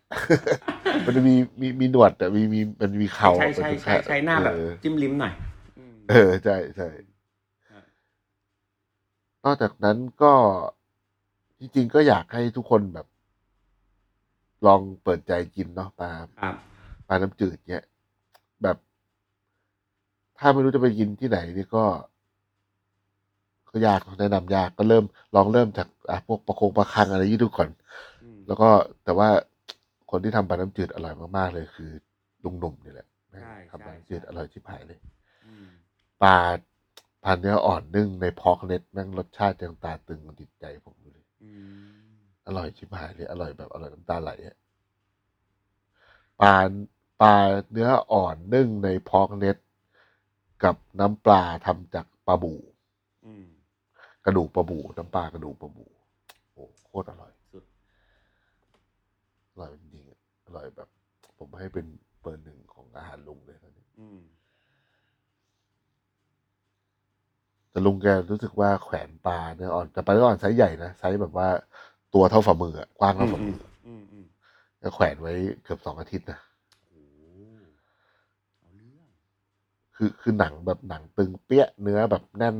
[1.05, 5.33] มันจะมีมีมีหนวดแต่มีมีมันมีเขาใช่ใช่ใช่ใช่หน้าแบบ เออจิ้มลิ้มหน่อย
[5.77, 6.87] อืม เออใช่ใช่
[7.69, 7.83] ครับ
[9.43, 10.33] นอกจากนั้นก็
[11.59, 13.07] จริงๆก็อยากให้ทุกคนแบบ
[14.65, 16.11] ลองเปิดใจกินเนาะปลา
[16.41, 16.55] ครับ
[17.07, 17.85] ปลาน้ำจืดเนี้ย
[18.63, 18.77] แบบ
[20.37, 21.85] ถ้าไม่รู้จะไปกินที่ไหนนี่ก็
[23.71, 25.03] ก็ยากแนะนำยากก็เริ่ม
[25.35, 27.69] ลองเริ่มจากอะพวกประโคงประคังอะไรยี่ดูก่อน
[28.23, 28.69] อืมแล้วก็
[29.03, 29.29] แต่ว่า
[30.11, 31.91] คนที่ทำปลาน้ำจืดอร่อยมากๆเลยคือ
[32.43, 33.07] ลุงหนุ่มนี่แหละ
[33.41, 34.99] ใช่ทำปลาใช่น้ำจืดใช่อร่อยชิบหายเลย
[35.47, 35.67] อืม
[36.23, 36.37] ปลา
[37.23, 41.51] ปลาเนื้ออ่อนนึ่งในพอกเน็ตแม่งรสชาติยังตาตึงติดใจผมอยู่เลยอื
[42.11, 42.15] ม
[42.47, 44.55] อร่อยชิบหายเลยอร่อยแบบอร่อยน้ำตาไหลอะ
[46.41, 46.55] ปลา
[47.21, 47.35] ปลา
[47.71, 49.57] เนื้ออ่อนนึ่งในพอกเน็ต
[50.63, 52.53] กับน้ำปลาทำจากปลาบู
[53.25, 53.45] อืม
[54.25, 55.85] กระดูกปลาบูน้ำปลากระดูกปลาบู
[56.53, 57.63] โอ้โคตรอร่อยสุด
[59.51, 60.89] อร่อยจริงๆอะอร่อยแบบ
[61.37, 61.85] ผมให้เป็น
[62.21, 64.19] เบอร์หนึ่งของอาหารลุงเลยตอนนี้อืม
[67.71, 71.47] แต่ลุงแกรู้สึกว่าแขวนปลาเนื้ออ่อนแต่ปลาเนื้ออ่อนไซส์ใหญ่นะไซส์แบบว่า
[72.13, 74.25] ตัวเท่าฝ่ามืออะกว้างอืเท่าฝ่ามืออืมอืม
[74.79, 76.39] แล้วแขวนไว้เกือบสองอาทิตย์นะ
[76.89, 77.03] โอ้
[78.59, 79.07] เอาเรื่อง
[79.95, 82.57] คือคือหนังแบบหนังตึงเปี้ยเนื้อแบบแน่น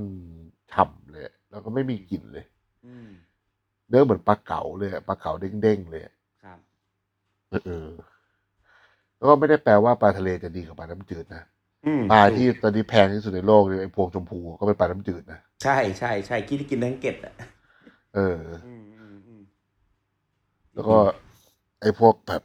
[0.72, 2.46] ฉ่ำเลย แล้วก็ไม่มีกลิ่นเลย
[2.86, 3.10] อืม
[3.90, 5.32] เนื้อเหมือนปลาเก๋าเลยอะปลาเก๋า
[5.62, 6.60] เด้งๆเลยอะครับ
[7.50, 7.90] เออเออ
[9.18, 11.44] แล้วก็ไม่ได้แปลว่าปลาทะเลจะดีกว่าปลาน้ำจืดนะ
[11.86, 17.34] อืมปลาที่ตอนนี้แพงที่สุดในโลกเนี่ยไอ้พวงชมพูก็เป็นปลาน้ำจืดนะใช่ใช่ใช่กินที่กินทั้งเกล็ดอะ
[18.16, 19.42] เอออืมอืมอืม
[20.74, 20.98] แล้วก็
[21.82, 22.42] ไอ้พวกแบบ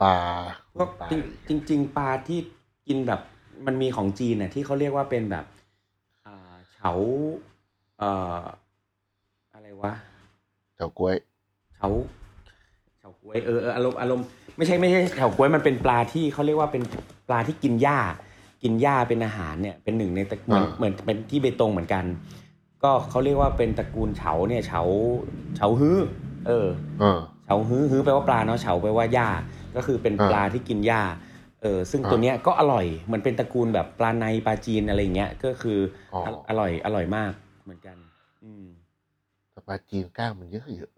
[0.00, 0.16] ปลา
[0.76, 1.08] พวกปลา
[1.48, 2.38] จริงจริงๆปลาที่
[2.88, 3.20] กินแบบ
[3.66, 5.44] มันมีของจีนน่ะที่เขาเรียกว่าเป็นแบบ
[6.26, 6.92] อ่าเฉา
[8.00, 8.42] เอ่อ
[9.54, 9.92] อะไรวะ
[10.76, 11.16] เฉาก๊วย
[11.76, 11.88] เฉา
[12.98, 14.26] เฉาก๊วยเออเอออารมณ์อารมณ์
[14.56, 16.82] ไม่ใช่ไม่ใช่เฉาก๊วยมันเป็นปลาที่เขาเรียกว่าเป็น
[17.28, 17.98] ปลาที่กินหญ้า
[18.62, 22.04] กินหญ้าเป็นอาหารเนี่ย เป็นหนึ่งในตระเหมือนเหมือนเป็นที่เบตงเหมือนกัน
[22.82, 24.82] ก็เขาเรียกว่าเป็นตระกูลเฉาเนี่ยเฉา
[25.56, 25.98] เฉาฮื้อ
[26.46, 26.68] เออ
[27.00, 29.28] เออเฉาฮื้อฮื้อแปลว่าปลาเนาะเฉาแปลว่าหญ้า
[29.76, 31.02] ก็คือเป็นอ่าปลาที่กินหญ้า
[31.62, 35.78] เออซึ่งอ่าตัวเนี้ยก็อร่อยเหมือนเป็นตระกูลแบบปลาในปลาจีนอะไรอย่างเงี้ยก็คือ
[36.14, 37.32] อออร่อยอร่อยมาก
[37.70, 37.98] เหมือนกัน
[38.44, 38.66] อืม
[39.50, 40.90] แต่ปลาจีนกล้างมันเยอะเยอะ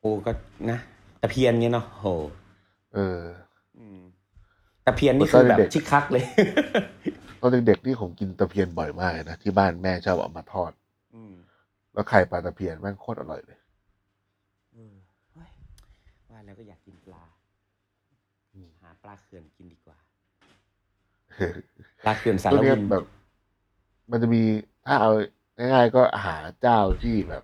[0.00, 0.32] โอ้ก็
[0.70, 0.78] นะ
[1.22, 2.06] ตะเพียนเงี้ยเนาะโห
[2.94, 3.20] เออ
[3.78, 4.00] อืม
[4.86, 6.24] ตะเพียนนี่คือแบบตอนเด็กชิคคักเลย
[7.40, 10.72] ตอนเด็กๆนี่ผมกินตะเพียนบ่อยมากเลยนะที่บ้านแม่ชอบเอามาทอด
[11.14, 11.34] อืม
[11.92, 13.58] แล้วไข่ปลาตะเพียนแม่งโคตรอร่อยเลย
[14.72, 14.94] เออ
[15.32, 15.50] เฮ้ย
[16.30, 17.24] ว่าแล้วก็อยากกินปลา
[18.52, 19.96] อืมหาปลาเขื่อนกินดีกว่า
[22.04, 23.04] ปลาเขื่อนสารตัวเนี้วิยนแบบ
[24.10, 24.42] มันจะมี
[24.86, 25.12] ถ้าเอา
[25.72, 27.42] ง่ายๆ ก็หาเจ้าที่แบบ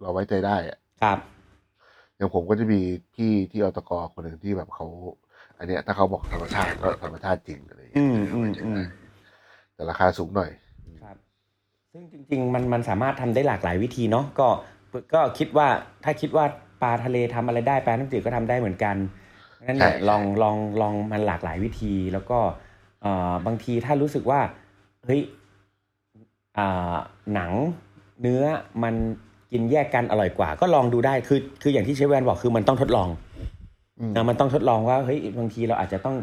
[0.00, 1.18] เราไว้ใจได้อะครับ
[2.16, 2.80] อย่างผมก็จะมี
[3.14, 4.86] พี่ที่อตกคนหนึ่งที่แบบเขา
[5.58, 8.82] อันเนี้ยถ้าเขาบอกธรรมชาติก็ธรรมชาติจริงอะไรอย่างอืเงี้ยมอืมอืม
[9.74, 10.50] แต่ราคาสูงหน่อย
[11.02, 11.16] ครับ
[11.92, 14.48] ซึ่งจริง ๆ มันมันสามารถทำได้หลากหลายวิธีเนาะก็
[15.14, 15.68] ก็คิดว่า
[16.04, 16.44] ถ้าคิดว่า
[16.82, 18.96] ปลาทะเลทำอะไรได้ปลาน้ำจืดก็ทำได้เหมือนกัน
[19.68, 22.38] นั่นแหละใช่ ลองลองลองมันหลากหลายวิธีแล้วก็
[23.02, 24.40] เอ่อบางทีถ้ารู้สึกว่า
[25.04, 25.37] เฮ้ยอ่า
[27.34, 27.52] หนัง
[28.20, 28.42] เนื้อ
[28.82, 28.94] มัน
[29.52, 33.08] กินแยกกันอร่อยกว่า ก็ลองดูได้คือคืออย่างที่เชฟแวนบอกคือมันต้องทดลอง
[33.98, 36.16] อืมนะมันต้องทดลองว่าเฮ้ยบางทีเราอาจจะต้อง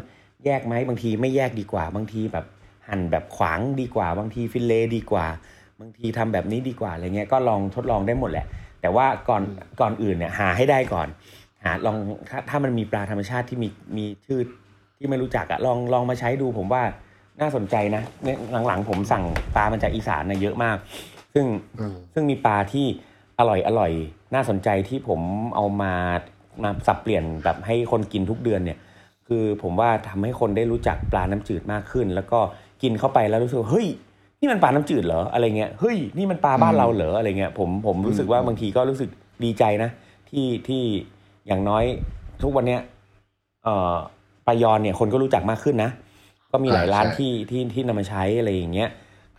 [0.44, 2.46] แยกไหมบางทีไม่แยกดีกว่า บางทีแบบ
[2.88, 5.26] หั่นแบบขวางดีกว่า บางที fillet ดีกว่า
[5.80, 8.46] บางทีทำแบบนี้ดีกว่าอะไรเงี้ยก็ลองทดลองได้หมดแหละ
[8.80, 9.42] แต่ว่าก่อน
[9.80, 11.08] ก่อนอื่นเนี่ยหาให้ได้ก่อน
[11.64, 11.96] หาลอง
[12.30, 14.40] ถ้าถ้ามันมีปลาธรรมชาติที่มีมีชื่อ
[14.96, 16.82] ที่ไม่รู้จักอะลองลองมาใช้ดูผมว่า
[17.40, 19.24] น่าสนใจนะเนี่ยหลังๆ ผมสั่ง
[19.56, 20.76] ปลามันจากอีสานนะเยอะมาก
[21.34, 21.46] ซึ่ง
[21.80, 22.86] อืมซึ่งมีปลาที่
[23.38, 23.92] อร่อยอร่อย
[24.34, 25.20] น่าสนใจที่ผม
[25.56, 25.94] เอามา
[26.62, 28.78] มาสับเปลี่ยนแบบให้คนกินทุกเดือนเนี่ย
[29.28, 32.38] คือผมว่าทำให้คนได้รู้จักปลาน้ำจืดมากขึ้น แล้วก็
[32.82, 33.86] กินเข้าไปแล้วรู้สึกว่าเฮ้ย
[34.40, 39.10] นี่มันปลาน้ำจืดเหรออะไรเงี้ยเฮ้ยนี่มันปลาบ้านเราเหรออะไรเงี้ยผมผมรู้สึกว่าบางทีก็รู้สึก
[39.44, 39.90] ดีใจนะ
[40.30, 40.82] ที่ที่
[41.46, 41.84] อย่างน้อย
[42.42, 42.80] ทุกวันเนี้ย
[43.64, 43.94] เอ่อ
[44.46, 45.90] ปลายอนเนี่ยคนก็รู้จักมากขึ้นนะ
[46.52, 48.90] ก็มีหลายร้านใช่ที่ที่ที่นำมาใช้อะไรอย่างเงี้ย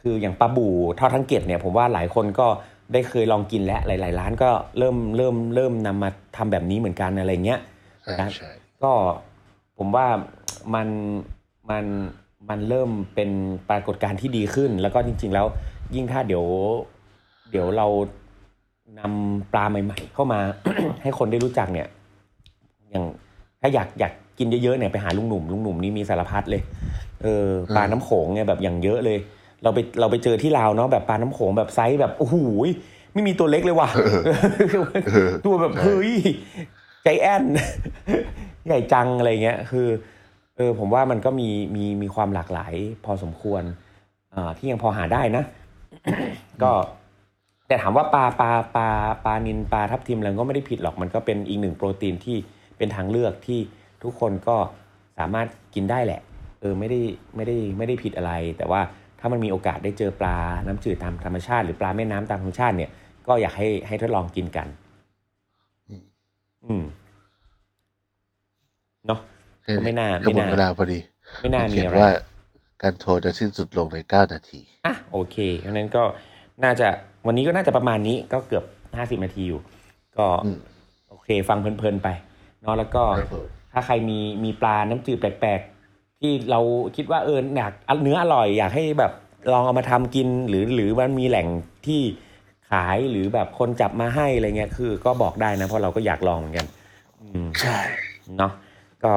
[0.01, 2.47] คืออย่างปลาบู่ทอดทั้งเกล็ดเนี่ยผมว่าหลายคนก็
[2.93, 7.59] ได้เคยลองกินแล้วหลาย ๆ ร้านก็เริ่มเริ่มเริ่มนำมาทำแบบนี้เหมือนกันอะไรเงี้ย
[8.03, 8.49] ใช่นะใช่
[8.83, 8.91] ก็
[9.77, 10.07] ผมว่า
[10.73, 10.87] มัน
[11.69, 11.85] มัน
[12.49, 13.29] มันเริ่มเป็น
[13.69, 15.45] ปรากฏการณ์ที่ดีขึ้น แล้วก็จริง ๆ แล้ว
[15.95, 16.45] ยิ่งถ้าเดี๋ยว
[17.51, 17.87] เดี๋ยวเรา
[18.99, 20.39] นำปลาใหม่ ๆ เข้ามา
[21.01, 21.87] ให้คนได้รู้จักเนี่ย
[22.89, 23.03] อย่าง
[23.61, 26.61] ถ้าอยากอยาก กินเยอะๆเนี่ยไปหาลุงหนุ่มลุงหนุ่มนี่มีสารพัดเลย
[27.23, 29.17] เออปลาน้ำโขงเนี่ยแบบอย่างเยอะเลย
[29.63, 32.69] เราไปเราไปเจอที่ลาวเนาะแบบปลาน้ำโขงแบบไซส์แบบโอ้โหย
[33.13, 36.11] ไม่มีตัวเล็กเลยว่ะเออตัวแบบใช่เฮ้ย
[37.03, 37.43] ใจแอน
[38.67, 39.87] ใหญ่จังอะไรเงี้ยคือ
[40.57, 42.73] เออผมว่ามันก็มีมีมีความหลากหลาย
[43.05, 43.63] พอสมควร
[44.35, 45.43] อ่าที่ยังพอหาได้นะ
[46.63, 46.71] ก็
[47.67, 48.87] แต่ถามว่าปลาปลาปลา
[49.25, 52.37] ปลานินปลาทับทิมอะไรก็ไม่ได้ผิดหรอกมันก็เป็นอีกหนึ่งโปรตีนที่
[52.77, 53.59] เป็นทางเลือกที่
[54.03, 54.57] ทุกคนก็
[55.17, 56.21] สามารถกินได้แหละ
[56.61, 56.99] เออไม่ได้
[57.35, 58.81] ไม่ได้ไม่ได้ผิดอะไร แต่ว่า
[59.19, 62.91] ถ้ามันมีโอกาสได้เจอปลาน้ำจืดตามธรรมชาติ หรือปลาแม่น้ำตามธรรมชาติเนี่ย
[63.27, 64.67] ก็อยากให้ให้ทดลองกินกัน
[65.89, 66.03] อืม
[66.65, 66.83] อืม
[69.07, 69.19] เนาะ
[69.63, 70.99] แค่ก็ไม่น่าก็หมดไม่น่าเวลาพอดี
[71.41, 72.11] ไม่น่ามีเขียนอะไรว่า
[72.81, 76.03] การโทรจะสิ้นสุดลงในเก้านาทีอะโอเคเพราะฉะนั้นก็
[76.63, 76.87] น่าจะ
[77.27, 78.63] วันนี้ก็น่าจะประมาณนี้ก็เกือบ
[78.97, 79.61] ห้าสิบนาทีอยู่
[80.17, 80.57] ก็อืม
[81.09, 82.07] โอเค ฟังเพลินๆไป
[82.61, 83.47] เนาะแล้วก็ครับผม
[83.77, 86.59] ถ้าใครมีมีปลาน้ำจืดแปลกๆ ที่เรา
[86.95, 87.71] คิดว่าเอออยาก
[88.01, 89.11] เนื้ออร่อยอยากให้แบบ
[89.51, 91.47] ลองเอามาทำกินหรือหรือมันมีแหล่ง
[91.87, 92.01] ที่
[92.71, 96.67] ขายหรือแบบคนจับมาให้อะไรเงี้ยคือ ก็บอกได้นะเพราะเราก็อยากลองเหมือนกัน
[97.21, 97.77] อืมใช่
[98.37, 98.51] เนาะ
[99.03, 99.13] ก็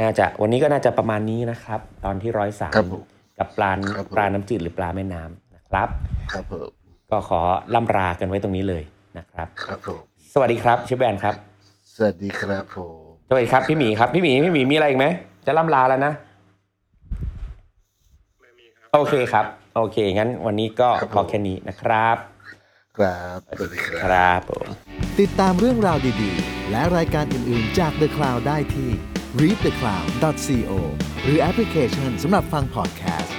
[0.00, 3.02] น่าจะวันนี้ก็น่าจะประมาณนี้นะครับ ตอนที่ร้อยสามครับผม
[3.38, 5.88] กับปลาครับผมปลาน้ำจืดหรือปลาแม่น้ำนะครับ
[6.32, 6.68] ครับผม
[7.10, 7.40] ก็ขอ
[7.74, 8.82] ล่ำรากันไว้ตรงนี้เลย
[9.18, 10.00] นะครับ ครับผม
[10.32, 11.34] สวัสดีครับเชฟแบนครับ
[11.94, 12.99] สวัสดีครับผม
[13.32, 15.06] สวัสดีครับพี่หมีครับพี่หมีพี่หมีมีอะไรอีกไหม
[15.46, 16.12] จะล่ำลาแล้วนะ
[18.94, 22.16] โอเคครับ โอเค งั้นวันนี้ก็พอแค่นี้นะครับ
[22.96, 24.66] ครับสวัสดีคครับรับผม
[25.20, 28.90] ติดตามเรื่องราวดีๆ และรายการอื่นๆจาก The Cloud ได้ที่
[29.40, 30.72] readthecloud.co
[31.22, 33.34] หรือแอปพลิเคชันสำหรับฟังพอดแคสต์